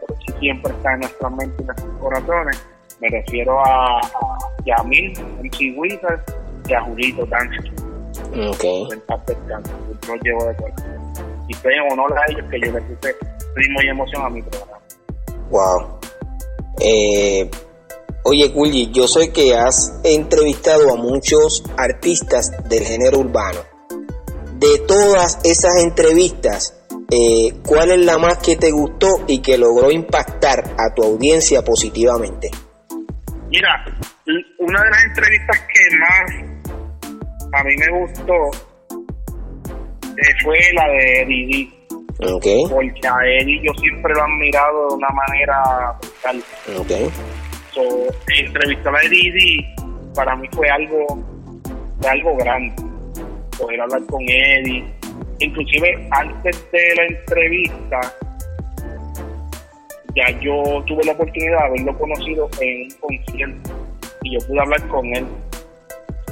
pero 0.00 0.20
sí 0.26 0.32
siempre 0.40 0.72
están 0.72 0.94
en 0.94 1.00
nuestras 1.00 1.32
mentes 1.32 1.60
y 1.60 1.64
nuestros 1.64 1.98
corazones. 1.98 2.66
Me 3.00 3.08
refiero 3.08 3.58
a, 3.60 3.98
a 3.98 4.38
Yamil, 4.64 5.12
MC 5.42 5.74
Wizard, 5.76 6.22
y 6.68 6.74
a 6.74 6.82
Julito 6.82 7.26
Dansky. 7.26 7.70
Okay. 8.50 8.88
Yo 10.06 10.14
llevo 10.22 10.44
de 10.44 10.56
corazón. 10.56 11.12
Y 11.48 11.54
estoy 11.54 11.74
en 11.74 11.92
honor 11.92 12.14
a 12.18 12.30
ellos 12.30 12.44
que 12.50 12.60
yo 12.60 12.72
le 12.72 12.80
puse 12.82 13.16
ritmo 13.54 13.82
y 13.82 13.88
emoción 13.88 14.22
a 14.22 14.28
mi 14.28 14.42
programa. 14.42 14.78
Wow. 15.50 15.98
Eh, 16.80 17.50
oye, 18.28 18.52
Kulji, 18.52 18.90
yo 18.92 19.08
sé 19.08 19.32
que 19.32 19.54
has 19.54 20.00
entrevistado 20.04 20.92
a 20.92 20.96
muchos 20.96 21.64
artistas 21.76 22.52
del 22.68 22.84
género 22.84 23.20
urbano. 23.20 23.60
De 24.58 24.78
todas 24.86 25.38
esas 25.44 25.82
entrevistas, 25.82 26.74
eh, 27.10 27.54
¿cuál 27.66 27.90
es 27.92 28.04
la 28.04 28.18
más 28.18 28.38
que 28.38 28.56
te 28.56 28.70
gustó 28.70 29.24
y 29.26 29.40
que 29.40 29.56
logró 29.56 29.90
impactar 29.90 30.64
a 30.76 30.92
tu 30.94 31.04
audiencia 31.04 31.62
positivamente? 31.62 32.50
Mira, 33.50 33.84
una 34.58 34.82
de 34.82 34.90
las 34.90 35.04
entrevistas 35.04 35.58
que 35.60 35.96
más 35.96 37.58
a 37.60 37.64
mí 37.64 37.74
me 37.78 38.00
gustó 38.00 38.34
eh, 40.16 40.34
fue 40.42 40.58
la 40.74 40.86
de 40.88 41.24
Didi, 41.26 41.74
Ok, 42.20 42.46
porque 42.68 43.06
a 43.08 43.14
Eddie 43.40 43.60
yo 43.64 43.72
siempre 43.80 44.12
lo 44.12 44.20
he 44.20 44.22
admirado 44.24 44.88
de 44.88 44.94
una 44.96 45.08
manera 45.08 45.96
brutal. 46.00 46.42
ok, 46.80 47.12
So, 47.78 48.12
entrevistar 48.26 48.92
a 48.92 49.08
Didi 49.08 49.64
para 50.12 50.34
mí 50.34 50.48
fue 50.52 50.68
algo, 50.68 51.06
fue 52.00 52.10
algo 52.10 52.36
grande, 52.38 52.74
poder 53.56 53.80
hablar 53.80 54.02
con 54.06 54.20
Eddie. 54.22 54.84
Inclusive 55.38 56.08
antes 56.10 56.72
de 56.72 56.94
la 56.96 57.06
entrevista, 57.06 58.00
ya 60.16 60.40
yo 60.40 60.82
tuve 60.88 61.04
la 61.04 61.12
oportunidad 61.12 61.58
de 61.58 61.64
haberlo 61.66 61.98
conocido 61.98 62.50
en 62.60 62.82
un 62.82 62.90
concierto 62.98 63.70
y 64.24 64.32
yo 64.32 64.46
pude 64.48 64.60
hablar 64.60 64.88
con 64.88 65.06
él 65.14 65.26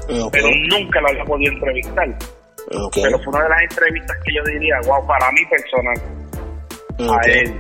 ok, 0.08 0.32
pero 0.32 0.48
nunca 0.70 1.00
lo 1.00 1.08
había 1.10 1.24
podido 1.24 1.52
entrevistar. 1.52 2.08
ok, 2.72 2.96
Pero 3.04 3.18
fue 3.20 3.28
una 3.34 3.42
de 3.44 3.48
las 3.50 3.62
entrevistas 3.62 4.16
que 4.24 4.34
yo 4.34 4.42
diría, 4.44 4.76
wow, 4.86 5.06
para 5.06 5.30
mí 5.30 5.40
personal, 5.48 5.96
a 6.98 7.16
ok, 7.16 7.26
él. 7.28 7.54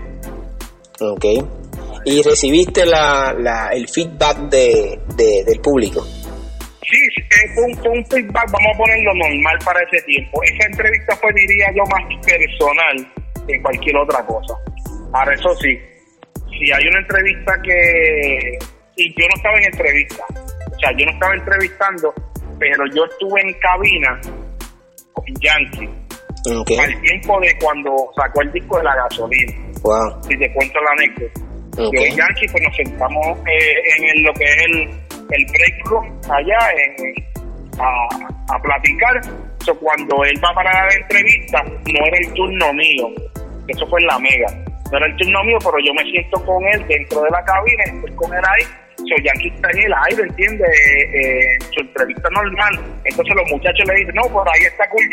ok. 1.00 1.65
¿Y 2.06 2.22
recibiste 2.22 2.86
la, 2.86 3.34
la, 3.36 3.68
el 3.72 3.88
feedback 3.88 4.36
de, 4.48 4.98
de- 5.16 5.42
del 5.44 5.60
público? 5.60 6.02
Sí, 6.02 6.98
fue, 7.52 7.64
un, 7.64 7.98
un 7.98 8.06
feedback, 8.06 8.46
vamos 8.52 8.70
a 8.74 8.78
ponerlo 8.78 9.12
normal 9.14 9.58
para 9.64 9.82
ese 9.82 10.00
tiempo. 10.06 10.40
Esa 10.44 10.68
entrevista 10.70 11.16
fue, 11.16 11.32
diría 11.34 11.66
yo, 11.74 11.82
más 11.90 12.04
personal 12.24 13.12
que 13.48 13.60
cualquier 13.60 13.96
otra 13.96 14.24
cosa. 14.24 14.54
Ahora, 15.12 15.34
eso 15.34 15.52
sí, 15.56 15.76
si 16.56 16.70
hay 16.72 16.86
una 16.86 17.00
entrevista 17.00 17.52
que... 17.64 18.58
Y 18.98 19.10
yo 19.20 19.26
no 19.28 19.34
estaba 19.36 19.58
en 19.58 19.64
entrevista, 19.64 20.24
o 20.30 20.78
sea, 20.78 20.90
yo 20.96 21.04
no 21.06 21.12
estaba 21.12 21.34
entrevistando, 21.34 22.14
pero 22.58 22.84
yo 22.94 23.04
estuve 23.04 23.40
en 23.42 23.52
cabina 23.60 24.20
con 25.12 25.24
Yankee 25.40 25.90
al 26.80 27.00
tiempo 27.02 27.40
de 27.40 27.58
cuando 27.60 27.90
sacó 28.16 28.40
el 28.42 28.52
disco 28.52 28.78
de 28.78 28.84
la 28.84 28.94
gasolina. 28.94 29.52
wow, 29.82 30.22
si 30.22 30.38
te 30.38 30.50
cuento 30.54 30.78
la 30.80 30.92
anécdota. 30.92 31.40
Ok. 31.78 31.94
Yo 31.94 32.16
Yankee 32.16 32.48
pues 32.50 32.62
nos 32.62 32.76
sentamos 32.76 33.38
eh, 33.46 33.72
en 33.98 34.22
lo 34.24 34.32
que 34.34 34.44
es 34.44 34.56
el, 34.64 34.80
el 35.30 35.46
break 35.46 35.86
room 35.86 36.20
allá 36.30 36.58
en, 36.72 37.14
a, 37.78 38.58
platicar. 38.62 39.20
So, 39.64 39.74
cuando 39.78 40.24
él 40.24 40.40
va 40.42 40.54
para 40.54 40.72
la 40.86 40.94
entrevista, 40.94 41.62
no 41.62 42.06
era 42.06 42.18
el 42.18 42.32
turno 42.34 42.72
mío. 42.72 43.08
Eso 43.68 43.86
fue 43.88 44.00
en 44.00 44.06
la 44.06 44.18
mega. 44.18 44.46
No 44.92 44.98
era 44.98 45.06
el 45.06 45.16
turno 45.16 45.44
mío, 45.44 45.58
pero 45.58 45.78
yo 45.84 45.92
me 45.94 46.10
siento 46.10 46.44
con 46.44 46.62
él 46.68 46.86
dentro 46.86 47.20
de 47.22 47.30
la 47.30 47.44
cabina, 47.44 47.84
estoy 47.84 48.12
con 48.14 48.32
él 48.32 48.42
ahí. 48.44 48.64
So, 48.96 49.22
Yankee 49.22 49.52
está 49.54 49.70
en 49.72 49.82
el 49.82 49.94
aire, 50.08 50.22
¿entiendes? 50.22 50.68
Eh, 50.68 51.20
eh, 51.20 51.58
su 51.74 51.80
entrevista 51.80 52.28
normal. 52.30 52.80
Entonces 53.04 53.34
los 53.34 53.50
muchachos 53.50 53.86
le 53.86 53.94
dicen, 53.96 54.14
no, 54.14 54.22
por 54.32 54.48
ahí 54.48 54.62
está 54.62 54.88
Cool. 54.88 55.04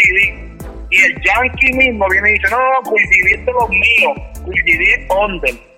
Y 0.89 1.01
el 1.01 1.21
Yankee 1.21 1.73
mismo 1.73 2.07
viene 2.09 2.29
y 2.29 2.33
dice, 2.33 2.47
no, 2.51 2.59
Cool 2.83 3.01
es 3.01 3.45
de 3.45 3.51
los 3.51 3.69
míos. 3.69 4.13
Cool 4.45 4.55
es 4.65 4.99
under. 5.09 5.72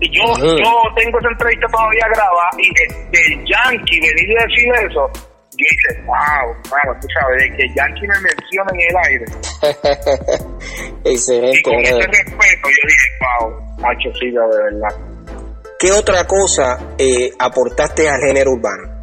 Y 0.00 0.16
yo, 0.16 0.22
yo 0.38 0.72
tengo 0.96 1.18
esa 1.18 1.28
entrevista 1.28 1.66
todavía 1.70 2.06
grabada 2.08 2.50
y 2.58 2.68
de 2.74 3.44
Yankee 3.44 4.00
venir 4.00 4.30
y 4.30 4.34
decir 4.34 4.90
eso, 4.90 5.10
yo 5.60 5.66
dije, 5.68 6.02
wow, 6.06 6.54
wow, 6.70 7.00
tú 7.00 7.06
sabes, 7.20 7.42
de 7.42 7.56
que 7.56 7.74
Yankee 7.74 8.06
me 8.06 8.20
menciona 8.20 8.70
en 8.72 8.80
el 8.80 8.96
aire. 9.08 9.24
Y 11.04 11.12
excelente, 11.12 11.62
con 11.62 11.80
ese 11.80 11.94
respeto 11.96 12.68
yo 12.68 12.82
dije, 12.86 13.08
wow, 13.20 13.70
Hacho, 13.84 14.10
sí, 14.20 14.30
de 14.30 14.38
verdad. 14.38 14.96
¿Qué 15.78 15.90
otra 15.92 16.26
cosa 16.26 16.78
eh, 16.98 17.30
aportaste 17.38 18.08
al 18.08 18.20
género 18.20 18.52
urbano? 18.52 19.00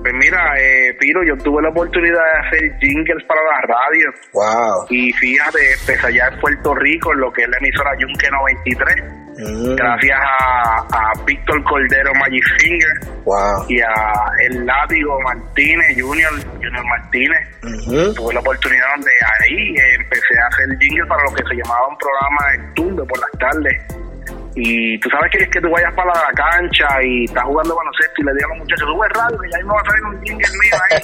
Pues 0.00 0.14
mira, 0.14 0.40
eh, 0.58 0.94
Piro, 0.98 1.20
yo 1.24 1.36
tuve 1.44 1.60
la 1.60 1.68
oportunidad 1.68 2.20
de 2.20 2.48
hacer 2.48 2.78
jingles 2.78 3.22
para 3.26 3.40
la 3.42 3.60
radio. 3.74 4.08
Wow. 4.32 4.86
Y 4.88 5.12
fíjate, 5.12 5.58
empecé 5.72 6.06
allá 6.06 6.28
en 6.32 6.40
Puerto 6.40 6.74
Rico, 6.74 7.12
en 7.12 7.20
lo 7.20 7.32
que 7.32 7.42
es 7.42 7.48
la 7.48 7.58
emisora 7.58 7.90
Yunque 7.98 8.30
93, 8.30 9.04
Mm, 9.40 9.74
gracias 9.74 10.18
a, 10.20 10.76
a 10.92 11.12
Víctor 11.24 11.62
Cordero 11.64 12.12
Magic 12.14 12.44
Finger 12.58 13.22
wow. 13.24 13.64
y 13.68 13.80
a 13.80 14.12
el 14.48 14.66
látigo 14.66 15.18
Martínez, 15.22 15.96
Junior, 16.00 16.32
Junior 16.56 16.84
Martínez. 16.86 17.48
Tuve 18.16 18.34
la 18.34 18.40
oportunidad 18.40 18.84
donde 18.96 19.10
ahí 19.40 19.74
eh, 19.76 19.94
empecé 20.00 20.34
a 20.42 20.46
hacer 20.48 20.78
jingle 20.78 21.06
para 21.06 21.22
lo 21.24 21.34
que 21.34 21.42
se 21.48 21.54
llamaba 21.54 21.88
un 21.88 21.96
programa 21.98 22.52
de 22.52 22.74
turno 22.74 23.04
por 23.06 23.18
las 23.18 23.30
tardes. 23.38 23.82
Y 24.56 24.98
tú 24.98 25.08
sabes 25.10 25.30
que 25.30 25.44
es 25.44 25.50
que 25.50 25.60
tú 25.60 25.70
vayas 25.70 25.94
para 25.94 26.08
la 26.12 26.32
cancha 26.34 26.86
y 27.04 27.24
estás 27.24 27.44
jugando 27.44 27.76
baloncesto 27.76 28.14
y 28.18 28.24
le 28.24 28.32
digas 28.32 28.44
a 28.44 28.48
los 28.48 28.58
muchachos, 28.58 28.88
sube 28.90 29.08
radio, 29.08 29.38
que 29.38 29.48
ya 29.50 29.58
mismo 29.58 29.74
va 29.74 29.80
a 29.80 29.84
salir 29.84 30.04
un 30.04 30.22
jingle 30.22 30.48
mío 30.60 30.76
ahí. 30.90 31.00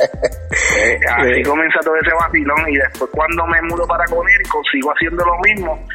Eh, 0.76 0.98
así 1.16 1.34
Sí. 1.36 1.42
comienza 1.42 1.78
todo 1.80 1.94
ese 1.96 2.12
vacilón 2.14 2.68
y 2.68 2.76
después 2.76 3.10
cuando 3.12 3.46
me 3.46 3.62
mudo 3.62 3.86
para 3.86 4.04
Conérico 4.06 4.60
sigo 4.72 4.92
haciendo 4.92 5.24
lo 5.24 5.38
mismo 5.40 5.88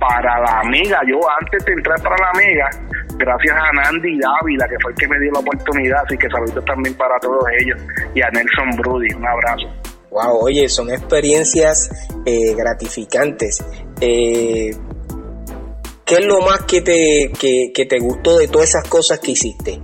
para 0.00 0.40
la 0.40 0.60
amiga. 0.64 0.98
Yo 1.06 1.18
antes 1.40 1.64
de 1.64 1.72
entrar 1.74 2.00
para 2.02 2.16
la 2.16 2.30
amiga, 2.30 2.70
gracias 3.18 3.54
a 3.56 3.72
Nandi 3.72 4.18
Dávila, 4.18 4.66
que 4.66 4.76
fue 4.82 4.90
el 4.92 4.98
que 4.98 5.06
me 5.08 5.20
dio 5.20 5.30
la 5.32 5.40
oportunidad, 5.40 6.02
así 6.06 6.16
que 6.16 6.28
saludos 6.30 6.64
también 6.64 6.96
para 6.96 7.16
todos 7.20 7.44
ellos 7.60 7.78
y 8.14 8.22
a 8.22 8.30
Nelson 8.30 8.70
Brody, 8.78 9.12
un 9.14 9.26
abrazo. 9.28 9.66
Wow, 10.10 10.40
oye, 10.44 10.68
son 10.68 10.90
experiencias 10.90 12.08
eh, 12.26 12.54
gratificantes. 12.56 13.64
Eh, 14.00 14.70
¿Qué 16.04 16.14
es 16.16 16.24
lo 16.26 16.40
más 16.40 16.62
que 16.64 16.80
te, 16.80 17.30
que, 17.38 17.70
que 17.72 17.86
te 17.86 17.98
gustó 18.00 18.36
de 18.38 18.48
todas 18.48 18.70
esas 18.70 18.88
cosas 18.88 19.20
que 19.20 19.30
hiciste? 19.30 19.78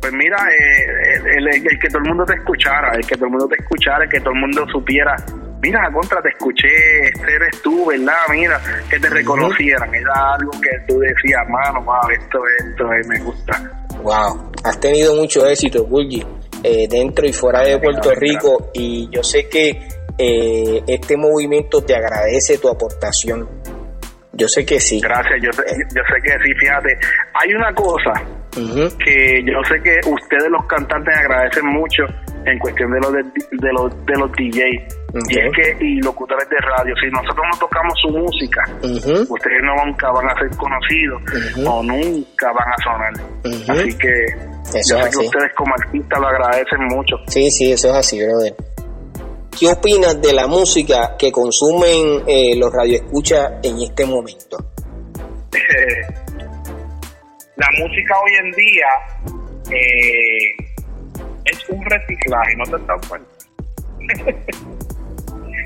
Pues 0.00 0.12
mira, 0.12 0.36
eh, 0.36 1.20
el, 1.36 1.48
el- 1.48 1.66
el 1.66 1.78
que 1.78 1.88
todo 1.88 1.98
el 2.02 2.08
mundo 2.08 2.24
te 2.26 2.34
escuchara, 2.34 2.92
el 2.94 3.06
que 3.06 3.14
todo 3.14 3.24
el 3.26 3.30
mundo 3.30 3.48
te 3.48 3.56
escuchara, 3.62 4.04
el 4.04 4.10
que 4.10 4.20
todo 4.20 4.32
el 4.34 4.40
mundo 4.40 4.64
supiera, 4.70 5.16
mira, 5.60 5.90
contra, 5.92 6.20
te 6.22 6.28
escuché, 6.30 6.68
este 7.08 7.34
eres 7.34 7.62
tú, 7.62 7.86
¿verdad? 7.86 8.16
Mira, 8.30 8.60
que 8.88 8.98
te 8.98 9.08
reconocieran, 9.08 9.94
era 9.94 10.34
algo 10.34 10.50
que 10.52 10.70
tú 10.86 10.98
decías, 10.98 11.48
mano, 11.48 11.82
wow, 11.82 12.10
esto, 12.10 12.38
esto, 12.58 12.92
eh, 12.92 13.02
me 13.08 13.18
gusta. 13.20 13.86
Wow, 14.02 14.52
has 14.64 14.80
tenido 14.80 15.14
mucho 15.14 15.46
éxito, 15.46 15.84
Bulgi, 15.84 16.24
eh, 16.62 16.86
dentro 16.88 17.26
y 17.26 17.32
fuera 17.32 17.60
de 17.60 17.78
Puerto 17.78 18.14
Rico 18.14 18.70
y 18.72 19.08
yo 19.10 19.22
sé 19.22 19.48
que 19.48 19.88
eh, 20.16 20.82
este 20.86 21.16
movimiento 21.16 21.82
te 21.82 21.94
agradece 21.94 22.58
tu 22.58 22.68
aportación. 22.68 23.48
Yo 24.32 24.46
sé 24.46 24.64
que 24.64 24.78
sí. 24.78 25.00
Gracias, 25.00 25.42
yo 25.42 25.52
sé, 25.52 25.62
yo 25.94 26.02
sé 26.04 26.22
que 26.22 26.30
sí, 26.44 26.54
fíjate, 26.60 26.98
hay 27.34 27.54
una 27.54 27.74
cosa 27.74 28.12
que 29.04 29.42
yo 29.44 29.62
sé 29.68 29.80
que 29.82 30.00
ustedes 30.08 30.50
los 30.50 30.64
cantantes 30.66 31.16
agradecen 31.16 31.66
mucho 31.66 32.04
en 32.44 32.58
cuestión 32.58 32.90
de 32.92 33.00
los 33.00 33.12
de, 33.12 33.22
de 33.22 33.72
los 33.72 34.06
de 34.06 34.14
los 34.14 34.32
DJs 34.32 34.97
Y 35.14 35.38
es 35.38 35.50
que 35.56 35.64
y 35.86 36.02
locutores 36.02 36.46
de 36.50 36.58
radio 36.58 36.94
si 37.00 37.06
nosotros 37.10 37.46
no 37.50 37.58
tocamos 37.58 37.94
su 38.02 38.10
música 38.10 38.62
ustedes 38.82 39.62
no 39.62 39.74
nunca 39.86 40.10
van 40.10 40.28
a 40.28 40.34
ser 40.34 40.50
conocidos 40.58 41.22
o 41.66 41.82
nunca 41.82 42.52
van 42.52 42.68
a 42.68 42.76
sonar 42.84 43.14
así 43.70 43.96
que 43.96 44.12
Eso 44.78 44.98
Yo 44.98 45.04
sé 45.04 45.10
que 45.10 45.18
ustedes 45.26 45.52
como 45.56 45.74
artistas 45.74 46.20
lo 46.20 46.28
agradecen 46.28 46.84
mucho. 46.88 47.16
Sí, 47.26 47.50
sí, 47.50 47.72
eso 47.72 47.88
es 47.88 47.94
así, 47.94 48.22
brother. 48.22 48.54
¿Qué 49.58 49.66
opinas 49.66 50.20
de 50.20 50.34
la 50.34 50.46
música 50.46 51.16
que 51.18 51.32
consumen 51.32 52.22
eh, 52.26 52.54
los 52.56 52.70
radioescuchas 52.72 53.52
en 53.62 53.80
este 53.80 54.04
momento? 54.04 54.58
la 57.56 57.66
música 57.80 58.14
hoy 58.24 58.32
en 58.44 58.52
día 58.52 58.86
eh, 59.70 60.54
es 61.46 61.66
un 61.70 61.82
reciclaje, 61.84 62.54
¿no 62.56 62.64
te 62.64 62.76
estás 62.76 63.08
cuenta? 63.08 63.30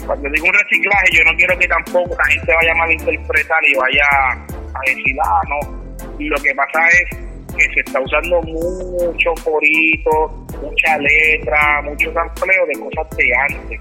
Cuando 0.06 0.28
digo 0.30 0.46
un 0.46 0.54
reciclaje, 0.54 1.06
yo 1.12 1.24
no 1.24 1.36
quiero 1.36 1.58
que 1.58 1.68
tampoco 1.68 2.16
la 2.16 2.24
gente 2.32 2.52
vaya 2.54 2.72
a 2.72 2.74
malinterpretar 2.74 3.64
y 3.64 3.74
vaya 3.74 4.04
a 4.30 4.80
decir, 4.86 5.16
ah, 5.24 5.40
no. 5.48 5.82
Lo 6.18 6.36
que 6.36 6.54
pasa 6.54 6.78
es 6.88 7.18
que 7.56 7.74
se 7.74 7.80
está 7.80 8.00
usando 8.00 8.40
mucho 8.42 9.30
corito, 9.44 10.28
mucha 10.60 10.98
letra, 10.98 11.82
mucho 11.82 12.08
empleo 12.08 12.66
de 12.66 12.80
cosas 12.80 13.16
de 13.16 13.30
antes. 13.48 13.80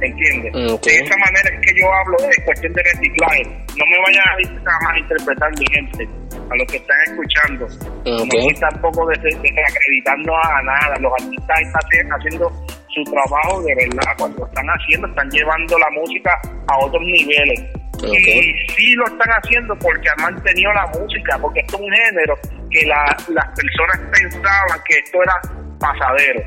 ¿Entiendes? 0.00 0.52
De 0.52 0.92
esa 0.92 1.16
manera 1.16 1.50
es 1.54 1.60
que 1.66 1.80
yo 1.80 1.92
hablo 1.92 2.16
de 2.18 2.44
cuestión 2.44 2.72
de 2.72 2.82
reciclaje. 2.82 3.42
No 3.78 3.84
me 3.86 3.98
vayan 4.06 4.66
a 4.66 4.84
malinterpretar 4.84 5.50
mi 5.58 5.66
gente, 5.72 6.08
a 6.54 6.56
los 6.56 6.66
que 6.70 6.78
están 6.78 6.96
escuchando. 7.06 7.66
No 8.06 8.22
estoy 8.22 8.54
tampoco 8.60 9.06
desacreditando 9.08 10.32
a 10.34 10.62
nada. 10.62 10.94
Los 11.00 11.12
artistas 11.20 11.60
están 11.60 12.08
haciendo 12.12 12.48
su 12.88 13.02
trabajo 13.10 13.62
de 13.62 13.74
verdad. 13.74 14.14
Cuando 14.18 14.46
están 14.46 14.66
haciendo, 14.66 15.08
están 15.08 15.28
llevando 15.30 15.78
la 15.78 15.90
música 15.90 16.30
a 16.68 16.78
otros 16.84 17.02
niveles. 17.02 17.60
Y 18.02 18.52
sí 18.74 18.94
lo 18.94 19.04
están 19.06 19.30
haciendo 19.42 19.74
porque 19.78 20.08
han 20.08 20.34
mantenido 20.34 20.72
la 20.72 20.86
música, 20.98 21.38
porque 21.40 21.60
esto 21.60 21.76
es 21.76 21.82
un 21.82 21.92
género 21.92 22.34
que 22.70 22.86
las 22.86 23.14
personas 23.26 23.98
pensaban 24.12 24.78
que 24.86 24.98
esto 24.98 25.18
era 25.22 25.40
pasadero. 25.78 26.42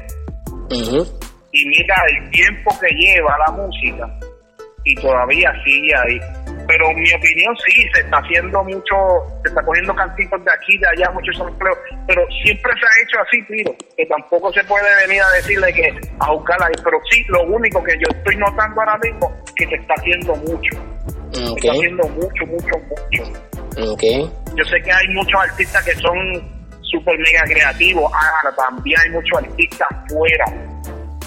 Y 1.51 1.65
mira 1.65 1.95
el 2.09 2.29
tiempo 2.31 2.69
que 2.79 2.93
lleva 2.95 3.37
la 3.47 3.53
música 3.53 4.07
y 4.83 4.95
todavía 4.95 5.51
sigue 5.63 5.91
ahí. 5.95 6.19
Pero 6.67 6.89
en 6.89 6.99
mi 6.99 7.13
opinión 7.13 7.55
sí, 7.65 7.81
se 7.93 8.01
está 8.01 8.17
haciendo 8.17 8.63
mucho, 8.63 8.95
se 9.41 9.49
está 9.49 9.63
cogiendo 9.63 9.95
cantitos 9.95 10.43
de 10.43 10.51
aquí, 10.51 10.77
de 10.77 10.87
allá, 10.87 11.11
muchos 11.11 11.39
empleos, 11.39 11.77
pero 12.05 12.25
siempre 12.43 12.71
se 12.73 12.85
ha 12.85 13.03
hecho 13.03 13.19
así, 13.21 13.41
tiro, 13.47 13.75
que 13.95 14.05
tampoco 14.05 14.51
se 14.51 14.63
puede 14.65 15.07
venir 15.07 15.21
a 15.21 15.31
decirle 15.31 15.71
que 15.73 15.93
a 16.19 16.31
buscarla 16.31 16.65
ahí, 16.65 16.73
pero 16.83 16.99
sí, 17.09 17.23
lo 17.29 17.43
único 17.43 17.81
que 17.83 17.93
yo 17.93 18.07
estoy 18.09 18.35
notando 18.35 18.81
ahora 18.81 18.97
mismo, 18.97 19.33
que 19.55 19.65
se 19.67 19.75
está 19.75 19.93
haciendo 19.97 20.35
mucho. 20.35 20.75
Se 21.31 21.43
está 21.43 21.71
haciendo 21.71 22.07
mucho, 22.09 22.45
mucho, 22.45 22.75
mucho. 22.89 23.93
Okay. 23.93 24.29
Yo 24.55 24.63
sé 24.65 24.81
que 24.81 24.91
hay 24.91 25.07
muchos 25.09 25.39
artistas 25.39 25.85
que 25.85 25.93
son 25.95 26.17
súper 26.81 27.17
mega 27.19 27.43
creativos, 27.43 28.11
ahora 28.11 28.55
también 28.55 28.99
hay 28.99 29.09
muchos 29.11 29.37
artistas 29.37 29.87
fuera, 30.09 30.45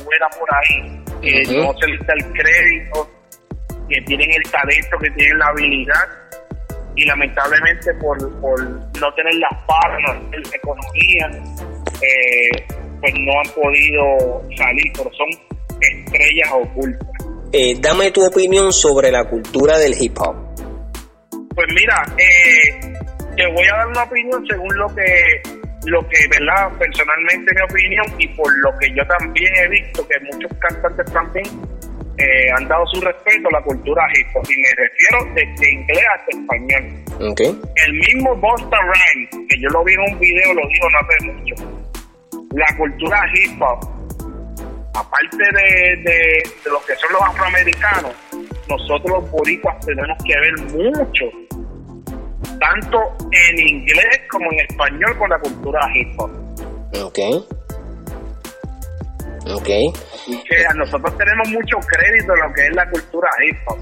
fuera 0.03 0.29
por 0.38 0.48
ahí, 0.55 1.05
que 1.22 1.57
no 1.57 1.72
se 1.79 1.87
les 1.87 2.07
da 2.07 2.14
el 2.14 2.24
crédito, 2.33 3.11
que 3.90 4.00
tienen 4.03 4.31
el 4.31 4.50
talento, 4.50 4.98
que 4.98 5.11
tienen 5.11 5.38
la 5.38 5.46
habilidad 5.46 6.09
y 6.96 7.05
lamentablemente 7.05 7.92
por, 7.94 8.40
por 8.40 8.61
no 8.62 9.14
tener 9.14 9.35
las 9.35 9.64
palmas 9.66 10.31
de 10.31 10.38
la 10.38 10.57
economía, 10.57 11.31
eh, 12.03 12.66
pues 13.00 13.14
no 13.18 13.33
han 13.40 13.55
podido 13.55 14.42
salir, 14.57 14.92
pero 14.96 15.11
son 15.12 15.29
estrellas 15.81 16.50
ocultas. 16.53 17.09
Eh, 17.53 17.74
dame 17.81 18.11
tu 18.12 18.24
opinión 18.24 18.72
sobre 18.72 19.11
la 19.11 19.24
cultura 19.24 19.79
del 19.79 19.94
hip 19.98 20.16
hop. 20.18 20.37
Pues 21.55 21.66
mira, 21.74 22.05
eh, 22.16 22.94
te 23.37 23.46
voy 23.46 23.66
a 23.66 23.76
dar 23.76 23.87
una 23.88 24.03
opinión 24.05 24.46
según 24.46 24.76
lo 24.76 24.87
que, 24.94 25.42
lo 25.87 26.00
que, 26.09 26.29
¿verdad? 26.29 26.79
Personalmente 26.79 27.53
mi 27.55 27.62
opinión 27.62 28.07
y 28.18 28.29
por 28.29 28.59
lo 28.59 28.70
que 28.79 28.88
yo 28.94 29.03
también 29.07 29.53
he 29.57 29.68
visto 29.68 30.07
que 30.07 30.14
muchos 30.33 30.53
cantantes 30.61 31.12
también 31.12 31.44
eh, 32.21 32.51
han 32.57 32.69
dado 32.69 32.87
su 32.89 33.01
respeto 33.01 33.49
a 33.49 33.53
la 33.53 33.63
cultura 33.63 34.03
hip 34.15 34.27
hop 34.35 34.45
y 34.49 34.61
me 34.61 34.69
refiero 34.77 35.35
desde 35.35 35.73
inglés 35.73 36.05
hasta 36.15 36.31
español. 36.39 37.33
Okay. 37.33 37.61
El 37.87 37.93
mismo 37.95 38.37
Busta 38.37 38.77
Rhymes, 38.77 39.31
que 39.49 39.61
yo 39.61 39.69
lo 39.71 39.85
vi 39.85 39.95
en 39.95 40.01
un 40.13 40.19
video, 40.19 40.55
lo 40.55 40.69
digo 40.69 40.91
no 40.91 40.99
hace 41.01 41.33
mucho. 41.33 41.55
La 42.53 42.77
cultura 42.77 43.23
hip 43.35 43.63
hop, 43.63 43.81
aparte 44.95 45.37
de, 45.37 45.97
de, 46.03 46.43
de 46.65 46.71
lo 46.71 46.81
que 46.85 46.95
son 46.97 47.13
los 47.13 47.23
afroamericanos, 47.23 48.13
nosotros 48.69 49.11
los 49.11 49.31
boricuas 49.31 49.85
tenemos 49.87 50.19
que 50.25 50.35
ver 50.39 50.55
mucho, 50.73 51.25
tanto 52.59 53.17
en 53.33 53.69
inglés 53.69 54.21
como 54.31 54.51
en 54.53 54.61
español, 54.61 55.19
con 55.19 55.31
la 55.31 55.39
cultura 55.39 55.81
hip 55.95 56.09
hop. 56.19 56.31
Okay. 57.05 57.45
Ok. 59.46 59.66
Que 59.66 60.64
nosotros 60.76 61.16
tenemos 61.16 61.48
mucho 61.48 61.76
crédito 61.87 62.35
en 62.35 62.40
lo 62.40 62.55
que 62.55 62.66
es 62.66 62.74
la 62.74 62.90
cultura 62.90 63.29
hip 63.46 63.57
hop. 63.66 63.79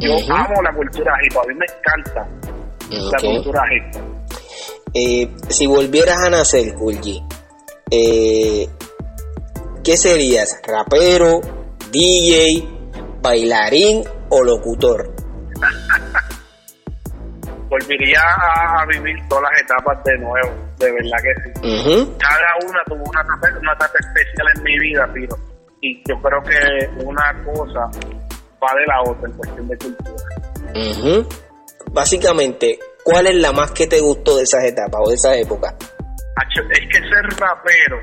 Yo 0.00 0.34
amo 0.34 0.62
la 0.62 0.72
cultura 0.74 1.14
hip 1.24 1.36
hop, 1.36 1.42
a 1.42 1.48
mí 1.48 1.54
me 1.54 1.66
encanta 1.66 2.28
la 2.90 3.18
cultura 3.18 3.62
hip 3.72 3.96
hop. 3.96 4.16
Eh, 4.94 5.28
si 5.48 5.66
volvieras 5.66 6.22
a 6.22 6.30
nacer, 6.30 6.74
Kulji, 6.74 7.22
eh, 7.90 8.66
¿qué 9.84 9.96
serías? 9.96 10.60
¿Rapero, 10.66 11.40
DJ, 11.90 12.66
bailarín 13.22 14.04
o 14.30 14.42
locutor? 14.42 15.12
Volvería 17.68 18.20
a, 18.20 18.86
vivir 18.86 19.16
todas 19.28 19.44
las 19.50 19.60
etapas 19.60 20.02
de 20.04 20.18
nuevo, 20.18 20.52
de 20.78 20.92
verdad 20.92 21.18
que 21.22 21.34
sí. 21.42 21.50
Cada 22.18 22.68
una 22.68 22.82
tuvo 22.86 23.04
una 23.04 23.20
etapa, 23.22 23.58
una 23.60 23.72
etapa 23.72 23.94
especial 24.00 24.46
en 24.56 24.62
mi 24.62 24.78
vida, 24.78 25.12
Piro. 25.12 25.36
Y 25.80 26.02
yo 26.08 26.20
creo 26.22 26.42
que 26.42 27.04
una 27.04 27.44
cosa 27.44 27.80
va 28.62 28.74
de 28.74 28.86
la 28.86 29.02
otra 29.02 29.28
en 29.28 29.36
cuestión 29.36 29.68
de 29.68 29.78
cultura. 29.78 31.26
Básicamente, 31.92 32.78
¿cuál 33.04 33.26
es 33.26 33.36
la 33.36 33.52
más 33.52 33.70
que 33.72 33.86
te 33.86 34.00
gustó 34.00 34.36
de 34.36 34.42
esas 34.42 34.64
etapas 34.64 35.00
o 35.02 35.08
de 35.08 35.14
esa 35.14 35.34
época? 35.36 35.74
Es 36.70 36.80
que 36.88 36.98
ser 36.98 37.24
rapero, 37.38 38.00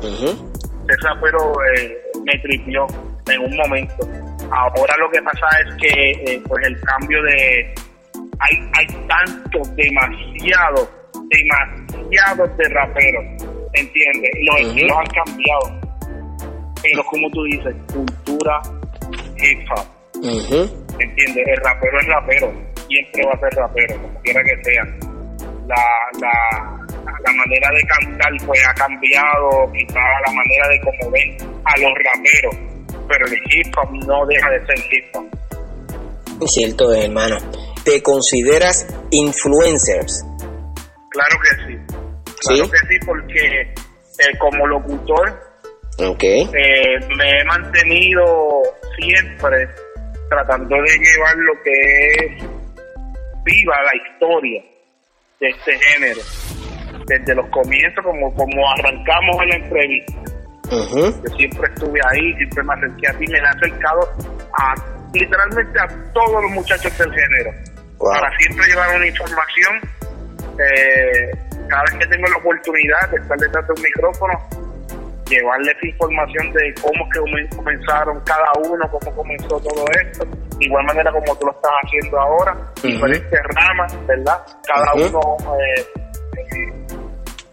ser 0.00 0.98
rapero 1.02 1.52
eh, 1.76 2.02
me 2.24 2.38
tripió 2.42 2.86
en 3.28 3.40
un 3.40 3.56
momento. 3.56 4.08
Ahora 4.50 4.94
lo 4.98 5.10
que 5.10 5.22
pasa 5.22 5.46
es 5.66 5.74
que 5.76 6.10
eh, 6.34 6.42
pues 6.46 6.66
el 6.66 6.80
cambio 6.80 7.22
de 7.22 7.74
hay, 8.38 8.70
hay 8.74 8.86
tanto, 9.06 9.60
demasiado, 9.76 10.88
demasiados 11.32 12.56
de 12.56 12.68
raperos, 12.68 13.24
¿entiendes? 13.72 14.30
Los 14.42 14.60
estilos 14.60 14.96
han 14.98 15.24
cambiado. 15.24 15.80
Pero 16.82 17.04
como 17.04 17.30
tú 17.30 17.44
dices, 17.44 17.74
cultura 17.92 18.60
hip 19.38 19.60
hop. 19.70 19.86
¿Entiendes? 20.14 21.46
El 21.46 21.56
rapero 21.64 22.00
es 22.00 22.06
rapero, 22.06 22.52
siempre 22.88 23.26
va 23.26 23.32
a 23.32 23.40
ser 23.40 23.58
rapero, 23.58 24.02
como 24.02 24.20
quiera 24.20 24.40
que 24.44 24.64
sea. 24.64 24.84
La, 25.66 25.84
la, 26.20 26.32
la 27.04 27.32
manera 27.32 27.68
de 27.70 27.82
cantar 27.86 28.32
pues 28.46 28.60
ha 28.68 28.74
cambiado, 28.74 29.72
quizá 29.72 30.00
la 30.26 30.32
manera 30.32 30.68
de 30.68 30.80
cómo 30.80 31.10
ven 31.12 31.36
a 31.64 31.78
los 31.78 31.92
raperos, 32.04 32.56
pero 33.08 33.26
el 33.26 33.34
hip 33.34 33.74
hop 33.78 33.90
no 34.06 34.26
deja 34.26 34.50
de 34.50 34.66
ser 34.66 34.78
hip 34.90 35.04
hop. 35.14 36.48
Cierto, 36.48 36.92
hermano. 36.92 37.36
¿Te 37.84 38.02
consideras 38.02 38.86
influencers? 39.10 40.24
Claro 41.12 41.36
que 41.42 41.66
sí. 41.66 41.78
Claro 42.46 42.70
que 42.70 42.78
sí, 42.88 42.98
porque 43.06 43.60
eh, 43.62 44.38
como 44.38 44.66
locutor 44.66 45.52
okay. 45.98 46.42
Eh, 46.42 46.98
me 47.16 47.40
he 47.40 47.44
mantenido 47.44 48.62
siempre 48.96 49.68
tratando 50.28 50.76
de 50.76 50.98
llevar 50.98 51.36
lo 51.36 51.52
que 51.62 51.72
es 51.72 52.44
viva 53.44 53.74
la 53.82 53.96
historia 53.96 54.62
de 55.40 55.48
este 55.48 55.78
género. 55.78 56.20
Desde 57.06 57.34
los 57.34 57.48
comienzos, 57.50 58.04
como, 58.04 58.32
como 58.34 58.70
arrancamos 58.72 59.42
en 59.42 59.48
la 59.48 59.56
entrevista. 59.56 60.12
Yo 60.70 61.36
siempre 61.36 61.68
estuve 61.74 62.00
ahí, 62.10 62.32
siempre 62.36 62.62
me 62.64 62.74
acerqué 62.74 63.08
a 63.08 63.18
ti, 63.18 63.26
me 63.26 63.38
he 63.38 63.42
acercado 63.42 64.00
a 64.58 64.74
literalmente 65.12 65.80
a 65.80 66.12
todos 66.14 66.42
los 66.42 66.50
muchachos 66.52 66.96
del 66.96 67.12
género 67.12 67.50
para 67.98 68.38
siempre 68.38 68.66
llevar 68.66 68.96
una 68.96 69.06
información. 69.06 69.80
Eh, 70.58 71.30
cada 71.68 71.82
vez 71.84 71.94
que 72.00 72.06
tengo 72.06 72.28
la 72.28 72.36
oportunidad 72.36 73.10
de 73.10 73.16
estar 73.18 73.38
detrás 73.38 73.66
de 73.66 73.72
un 73.74 73.82
micrófono, 73.82 74.34
llevarles 75.28 75.76
información 75.82 76.52
de 76.52 76.74
cómo 76.82 77.08
que 77.08 77.56
comenzaron 77.56 78.20
cada 78.20 78.52
uno, 78.68 78.90
cómo 78.90 79.16
comenzó 79.16 79.58
todo 79.60 79.84
esto, 80.02 80.26
igual 80.60 80.84
manera 80.84 81.10
como 81.10 81.36
tú 81.36 81.46
lo 81.46 81.52
estás 81.52 81.72
haciendo 81.84 82.20
ahora, 82.20 82.56
diferentes 82.82 83.40
ramas, 83.54 84.06
¿verdad? 84.06 84.38
Cada 84.66 84.94
uno 84.94 85.36
eh, 85.58 85.86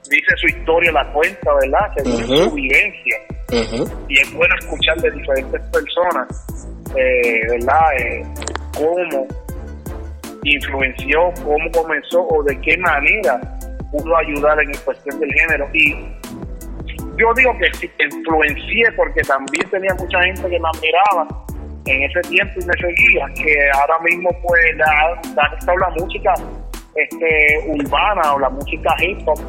dice 0.10 0.36
su 0.38 0.48
historia, 0.48 0.92
la 0.92 1.12
cuenta, 1.14 1.54
¿verdad? 1.62 1.92
Según 1.98 2.38
su 2.38 2.52
vivencia. 2.56 3.18
Y 4.08 4.20
es 4.20 4.34
bueno 4.34 4.56
escuchar 4.60 4.98
de 4.98 5.12
diferentes 5.12 5.62
personas, 5.72 6.28
eh, 6.96 7.42
¿verdad? 7.50 7.98
Eh, 7.98 8.24
cómo 8.76 9.28
influenció, 10.44 11.32
cómo 11.44 11.72
comenzó 11.72 12.22
o 12.28 12.44
de 12.44 12.60
qué 12.62 12.78
manera 12.78 13.40
pudo 13.92 14.18
ayudar 14.18 14.58
en 14.62 14.72
cuestión 14.86 15.20
del 15.20 15.32
género. 15.34 15.68
Y 15.74 15.94
yo 17.18 17.34
digo 17.36 17.52
que 17.60 17.74
sí, 17.78 17.90
influencié 18.00 18.92
porque 18.96 19.22
también 19.22 19.70
tenía 19.70 19.94
mucha 19.96 20.22
gente 20.24 20.42
que 20.44 20.60
me 20.60 20.70
admiraba 20.70 21.46
en 21.86 22.04
ese 22.04 22.22
tiempo 22.30 22.54
y 22.62 22.66
me 22.66 22.74
seguía, 22.74 23.26
que 23.36 23.56
ahora 23.80 24.00
mismo 24.04 24.30
pues 24.44 24.62
ha, 24.86 25.72
ha 25.72 25.76
la 25.76 25.90
música 25.98 26.34
este, 26.96 27.68
urbana 27.68 28.34
o 28.36 28.40
la 28.40 28.50
música 28.50 28.96
hip 29.00 29.28
hop 29.28 29.40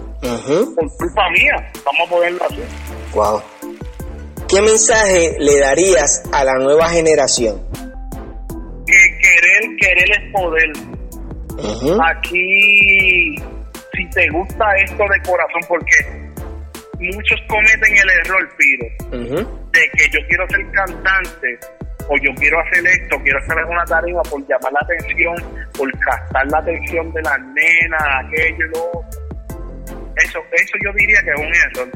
por 0.74 0.97
culpa 0.97 1.30
mía, 1.30 1.70
vamos 1.84 2.07
a 2.07 2.11
ponerlo 2.11 2.45
así. 2.45 2.62
Wow. 3.14 3.43
¿Qué 4.49 4.62
mensaje 4.62 5.36
le 5.38 5.61
darías 5.61 6.22
a 6.32 6.45
la 6.45 6.55
nueva 6.55 6.88
generación? 6.88 7.61
Que 8.91 9.18
querer, 9.22 9.76
querer 9.76 10.11
es 10.11 10.32
poder. 10.32 10.72
Aquí, 12.11 13.36
si 13.95 14.11
te 14.11 14.28
gusta 14.30 14.64
esto 14.84 15.05
de 15.05 15.20
corazón, 15.22 15.62
porque 15.68 15.97
muchos 16.99 17.41
cometen 17.49 17.97
el 17.97 18.11
error, 18.24 18.49
Piro, 18.57 18.86
de 19.72 19.80
que 19.97 20.09
yo 20.11 20.18
quiero 20.28 20.49
ser 20.49 20.70
cantante 20.72 21.59
o 22.09 22.16
yo 22.16 22.34
quiero 22.36 22.59
hacer 22.61 22.84
esto, 22.86 23.16
quiero 23.22 23.38
hacer 23.38 23.59
alguna 23.59 23.84
tarea 23.84 24.22
por 24.28 24.41
llamar 24.49 24.72
la 24.72 24.80
atención, 24.82 25.36
por 25.76 25.99
captar 26.01 26.47
la 26.49 26.59
atención 26.59 27.12
de 27.12 27.22
las 27.22 27.38
nenas, 27.41 28.03
aquello 28.24 28.66
y 28.66 28.70
lo 28.70 29.05
Eso, 30.16 30.41
eso 30.53 30.76
yo 30.84 30.93
diría 30.95 31.18
que 31.22 31.30
es 31.30 31.38
un 31.38 31.55
error. 31.55 31.88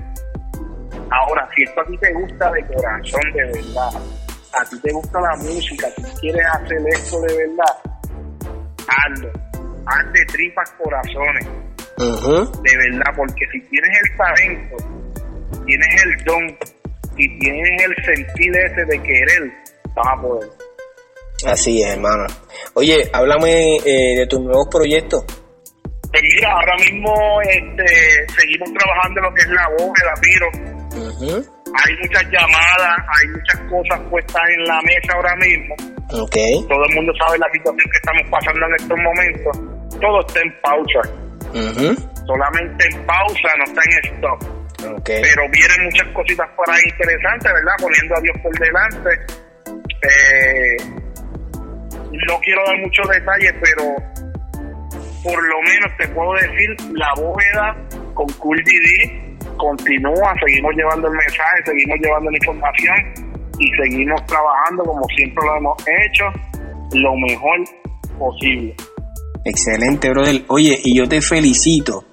Ahora, 1.10 1.48
si 1.54 1.62
esto 1.64 1.80
a 1.80 1.84
ti 1.86 1.98
te 1.98 2.12
gusta 2.12 2.52
de 2.52 2.66
corazón, 2.66 3.32
de 3.32 3.44
verdad, 3.46 3.90
a 4.60 4.64
ti 4.68 4.80
te 4.80 4.92
gusta 4.92 5.20
la 5.20 5.36
música, 5.36 5.86
si 5.96 6.02
quieres 6.20 6.46
hacer 6.54 6.78
esto 6.88 7.20
de 7.22 7.36
verdad, 7.36 7.76
hazlo. 8.88 9.30
Haz 9.86 10.12
de 10.12 10.24
tripas 10.26 10.70
corazones. 10.82 11.46
De 11.96 12.76
verdad, 12.76 13.12
porque 13.16 13.44
si 13.52 13.60
tienes 13.68 13.90
el 14.02 14.16
talento, 14.16 14.76
tienes 15.66 16.02
el 16.04 16.24
don 16.24 16.58
y 17.16 17.38
tienes 17.38 17.82
el 17.82 18.04
sentir 18.04 18.56
ese 18.56 18.84
de 18.86 19.02
querer, 19.02 19.52
vas 19.94 20.06
a 20.06 20.22
poder. 20.22 20.50
Así 21.46 21.82
es, 21.82 21.92
hermano. 21.92 22.26
Oye, 22.74 23.10
háblame 23.12 23.76
eh, 23.76 24.18
de 24.18 24.26
tus 24.26 24.40
nuevos 24.40 24.66
proyectos. 24.70 25.24
Pues 26.10 26.22
mira, 26.34 26.52
ahora 26.52 26.76
mismo 26.76 27.40
este, 27.42 27.86
seguimos 28.38 28.70
trabajando 28.72 29.20
en 29.20 29.24
lo 29.24 29.34
que 29.34 29.42
es 29.42 29.48
la 29.48 29.68
bóveda, 29.78 30.14
Piro. 30.22 31.63
Hay 31.74 31.96
muchas 32.02 32.22
llamadas, 32.30 32.96
hay 32.98 33.28
muchas 33.28 33.60
cosas 33.70 34.00
puestas 34.10 34.42
en 34.56 34.64
la 34.64 34.80
mesa 34.82 35.12
ahora 35.14 35.34
mismo. 35.36 35.74
Okay. 36.24 36.54
Todo 36.68 36.84
el 36.88 36.94
mundo 36.94 37.12
sabe 37.18 37.38
la 37.38 37.50
situación 37.52 37.86
que 37.90 37.98
estamos 37.98 38.22
pasando 38.30 38.66
en 38.66 38.74
estos 38.74 38.98
momentos. 38.98 39.98
Todo 40.00 40.20
está 40.26 40.40
en 40.40 40.52
pausa. 40.62 41.02
Solamente 42.26 42.86
en 42.90 43.06
pausa, 43.06 43.48
no 43.58 43.64
está 43.64 43.80
en 43.84 44.14
stop. 44.14 44.40
Okay. 45.00 45.22
Pero 45.22 45.42
vienen 45.50 45.84
muchas 45.84 46.08
cositas 46.14 46.48
por 46.56 46.70
ahí 46.70 46.82
interesantes, 46.86 47.52
¿verdad? 47.52 47.74
Poniendo 47.80 48.14
a 48.16 48.20
Dios 48.20 48.36
por 48.42 48.58
delante 48.58 49.10
eh, 50.04 50.76
no 52.28 52.38
quiero 52.40 52.62
dar 52.66 52.78
muchos 52.78 53.08
detalles, 53.08 53.54
pero 53.60 53.94
por 55.22 55.42
lo 55.42 55.62
menos 55.62 55.96
te 55.98 56.08
puedo 56.08 56.32
decir, 56.34 56.76
la 56.92 57.12
bóveda 57.16 57.76
con 58.14 58.26
Cool 58.34 58.62
DD 58.62 59.23
continúa, 59.56 60.34
seguimos 60.44 60.72
llevando 60.76 61.08
el 61.08 61.14
mensaje, 61.14 61.62
seguimos 61.64 61.98
llevando 62.00 62.30
la 62.30 62.36
información 62.36 62.96
y 63.58 63.70
seguimos 63.82 64.26
trabajando 64.26 64.84
como 64.84 65.04
siempre 65.16 65.44
lo 65.44 65.56
hemos 65.56 65.76
hecho, 65.82 66.24
lo 66.92 67.16
mejor 67.16 67.58
posible. 68.18 68.74
Excelente, 69.44 70.10
brother. 70.10 70.42
Oye, 70.48 70.78
y 70.82 70.96
yo 70.96 71.08
te 71.08 71.20
felicito 71.20 72.04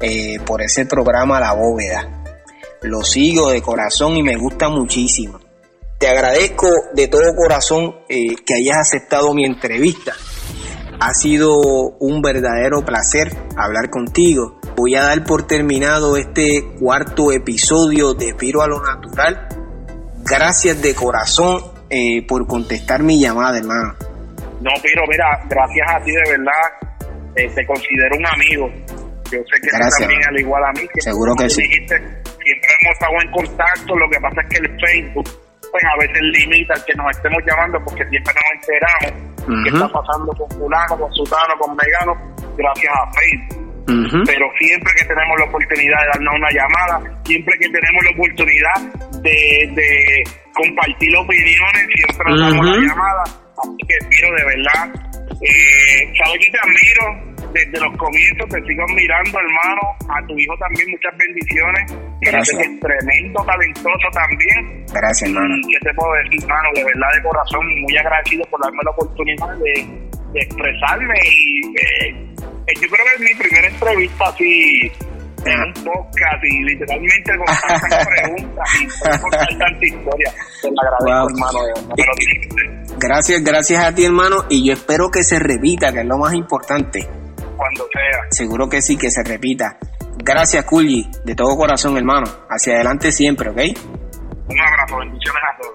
eh, 0.00 0.38
por 0.44 0.62
ese 0.62 0.86
programa 0.86 1.38
La 1.38 1.52
Bóveda. 1.52 2.22
Lo 2.82 3.02
sigo 3.02 3.50
de 3.50 3.62
corazón 3.62 4.16
y 4.16 4.22
me 4.22 4.36
gusta 4.36 4.68
muchísimo. 4.68 5.38
Te 5.98 6.08
agradezco 6.08 6.66
de 6.94 7.08
todo 7.08 7.34
corazón 7.36 7.94
eh, 8.08 8.34
que 8.46 8.54
hayas 8.54 8.78
aceptado 8.78 9.34
mi 9.34 9.44
entrevista. 9.44 10.14
Ha 10.98 11.14
sido 11.14 11.58
un 11.58 12.22
verdadero 12.22 12.84
placer 12.84 13.30
hablar 13.56 13.90
contigo. 13.90 14.59
Voy 14.80 14.94
a 14.94 15.02
dar 15.02 15.22
por 15.24 15.46
terminado 15.46 16.16
este 16.16 16.64
cuarto 16.80 17.32
episodio 17.32 18.14
de 18.14 18.32
Piro 18.32 18.62
a 18.62 18.66
lo 18.66 18.80
Natural. 18.80 19.46
Gracias 20.24 20.80
de 20.80 20.94
corazón 20.94 21.60
eh, 21.90 22.26
por 22.26 22.46
contestar 22.46 23.02
mi 23.02 23.20
llamada, 23.20 23.58
hermano. 23.58 23.94
No, 24.62 24.70
Piro, 24.82 25.02
mira, 25.06 25.38
gracias 25.50 25.86
a 25.86 26.02
ti 26.02 26.12
de 26.12 26.30
verdad. 26.30 26.96
Eh, 27.36 27.50
te 27.54 27.66
considero 27.66 28.16
un 28.16 28.26
amigo. 28.26 28.72
Yo 29.30 29.38
sé 29.52 29.60
que 29.60 29.68
tú 29.68 29.98
también, 29.98 30.20
al 30.26 30.40
igual 30.40 30.64
a 30.64 30.72
mí. 30.72 30.88
Seguro 30.98 31.34
que 31.36 31.50
sí. 31.50 31.60
siempre 31.60 31.98
hemos 32.00 32.94
estado 32.94 33.12
en 33.22 33.30
contacto. 33.32 33.96
Lo 33.98 34.08
que 34.08 34.18
pasa 34.18 34.40
es 34.40 34.48
que 34.48 34.66
el 34.66 34.80
Facebook 34.80 35.28
pues 35.70 35.84
a 35.84 36.00
veces 36.00 36.22
limita 36.22 36.74
que 36.86 36.94
nos 36.94 37.10
estemos 37.10 37.38
llamando 37.46 37.78
porque 37.84 38.02
siempre 38.08 38.32
nos 38.32 38.64
enteramos 38.64 39.62
qué 39.62 39.68
está 39.68 39.88
pasando 39.92 40.32
con 40.32 40.50
fulano, 40.58 40.98
con 40.98 41.12
sutano, 41.12 41.54
con 41.58 41.76
vegano, 41.76 42.14
gracias 42.56 42.94
a 42.96 43.12
Facebook. 43.12 43.69
Pero 44.26 44.46
siempre 44.58 44.92
que 44.96 45.04
tenemos 45.04 45.38
la 45.38 45.44
oportunidad 45.46 45.98
de 46.00 46.08
darnos 46.14 46.34
una 46.34 46.50
llamada, 46.50 46.96
siempre 47.24 47.54
que 47.58 47.68
tenemos 47.68 48.00
la 48.04 48.10
oportunidad 48.10 48.78
de, 49.22 49.38
de 49.74 49.88
compartir 50.54 51.16
opiniones, 51.16 51.84
siempre 51.94 52.24
nos 52.28 52.40
damos 52.40 52.66
la 52.66 52.76
llamada. 52.76 53.22
Así 53.60 53.76
que 53.86 53.96
quiero 54.08 54.36
de 54.36 54.44
verdad, 54.44 54.84
eh, 55.42 56.12
sabes 56.16 56.38
que 56.40 56.50
te 56.50 56.58
admiro, 56.60 57.30
desde 57.52 57.80
los 57.80 57.96
comienzos 57.96 58.48
te 58.48 58.60
sigo 58.66 58.84
mirando, 58.94 59.38
hermano. 59.38 59.82
A 60.08 60.26
tu 60.26 60.38
hijo 60.38 60.54
también 60.58 60.90
muchas 60.90 61.14
bendiciones. 61.16 61.84
Gracias. 62.20 62.56
Que 62.56 62.64
es 62.64 62.80
tremendo, 62.80 63.44
talentoso 63.44 64.08
también. 64.12 64.86
Gracias, 64.92 65.28
hermano. 65.28 65.54
Y 65.56 65.72
qué 65.72 65.78
te 65.82 65.94
puedo 65.94 66.12
decir, 66.24 66.40
hermano, 66.42 66.68
de 66.74 66.84
verdad, 66.84 67.10
de 67.14 67.22
corazón, 67.22 67.64
muy 67.80 67.96
agradecido 67.96 68.44
por 68.50 68.60
darme 68.62 68.80
la 68.84 68.90
oportunidad 68.90 69.52
de, 69.58 70.19
expresarme. 70.34 71.14
Y 71.24 71.60
eh, 71.78 72.26
yo 72.80 72.88
creo 72.88 73.04
que 73.04 73.14
es 73.14 73.20
mi 73.20 73.34
primera 73.34 73.68
entrevista 73.68 74.24
así 74.28 74.92
en 75.44 75.60
un 75.60 75.72
podcast 75.72 76.44
y 76.44 76.64
literalmente 76.64 77.36
con 77.36 77.46
tantas 77.46 78.06
preguntas 78.08 78.68
y 78.80 79.20
con 79.20 79.30
tanta 79.30 79.86
historia. 79.86 80.34
Te 80.62 80.68
lo 80.70 80.74
agradezco, 80.82 81.30
hermano. 81.30 81.58
Gracias, 82.98 83.42
gracias 83.42 83.84
a 83.84 83.94
ti, 83.94 84.04
hermano. 84.04 84.44
Y 84.48 84.66
yo 84.66 84.74
espero 84.74 85.10
que 85.10 85.22
se 85.24 85.38
repita, 85.38 85.92
que 85.92 86.00
es 86.00 86.06
lo 86.06 86.18
más 86.18 86.34
importante 86.34 87.08
cuando 87.56 87.86
sea. 87.92 88.20
Seguro 88.30 88.68
que 88.68 88.82
sí, 88.82 88.96
que 88.96 89.10
se 89.10 89.22
repita. 89.22 89.78
Gracias, 90.22 90.64
Kulji, 90.64 91.10
de 91.24 91.34
todo 91.34 91.56
corazón, 91.56 91.96
hermano. 91.96 92.26
Hacia 92.48 92.74
adelante 92.74 93.10
siempre, 93.10 93.50
¿ok? 93.50 93.56
Un 94.48 94.60
abrazo, 94.60 94.98
bendiciones 94.98 95.42
a 95.42 95.62
todos. 95.62 95.74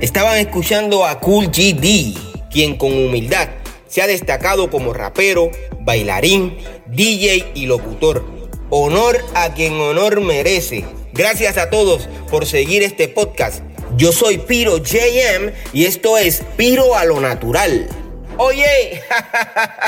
Estaban 0.00 0.38
escuchando 0.38 1.06
a 1.06 1.18
Cool 1.20 1.46
GD, 1.48 2.29
quien 2.50 2.76
con 2.76 2.92
humildad 2.92 3.48
se 3.90 4.02
ha 4.02 4.06
destacado 4.06 4.70
como 4.70 4.92
rapero, 4.92 5.50
bailarín, 5.80 6.56
DJ 6.86 7.52
y 7.54 7.66
locutor. 7.66 8.24
Honor 8.70 9.18
a 9.34 9.52
quien 9.52 9.80
honor 9.80 10.20
merece. 10.20 10.84
Gracias 11.12 11.58
a 11.58 11.70
todos 11.70 12.08
por 12.30 12.46
seguir 12.46 12.84
este 12.84 13.08
podcast. 13.08 13.64
Yo 13.96 14.12
soy 14.12 14.38
Piro 14.38 14.78
JM 14.78 15.52
y 15.72 15.86
esto 15.86 16.16
es 16.16 16.42
Piro 16.56 16.94
a 16.94 17.04
lo 17.04 17.20
Natural. 17.20 17.88
Oye, 18.36 19.02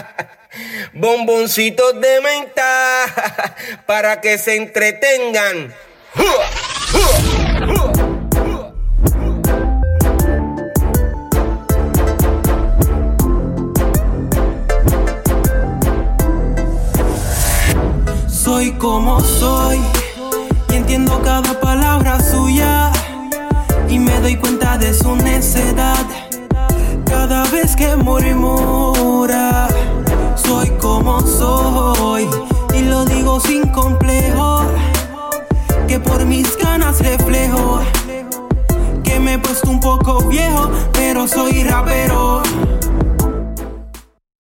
bomboncitos 0.92 2.00
de 2.00 2.20
menta 2.20 3.54
para 3.86 4.20
que 4.20 4.36
se 4.36 4.56
entretengan. 4.56 5.72
Soy 18.62 18.70
como 18.74 19.18
soy 19.18 19.80
y 20.70 20.74
entiendo 20.76 21.20
cada 21.24 21.58
palabra 21.58 22.20
suya 22.20 22.92
y 23.88 23.98
me 23.98 24.20
doy 24.20 24.36
cuenta 24.36 24.78
de 24.78 24.94
su 24.94 25.16
necedad 25.16 26.06
cada 27.04 27.42
vez 27.50 27.74
que 27.74 27.96
murmura. 27.96 29.66
Soy 30.36 30.70
como 30.80 31.22
soy 31.22 32.28
y 32.72 32.82
lo 32.82 33.04
digo 33.04 33.40
sin 33.40 33.66
complejo. 33.66 34.62
Que 35.88 35.98
por 35.98 36.24
mis 36.24 36.56
ganas 36.56 37.00
reflejo 37.00 37.80
que 39.02 39.18
me 39.18 39.32
he 39.34 39.38
puesto 39.40 39.70
un 39.70 39.80
poco 39.80 40.20
viejo, 40.28 40.70
pero 40.92 41.26
soy 41.26 41.64
rapero. 41.64 42.44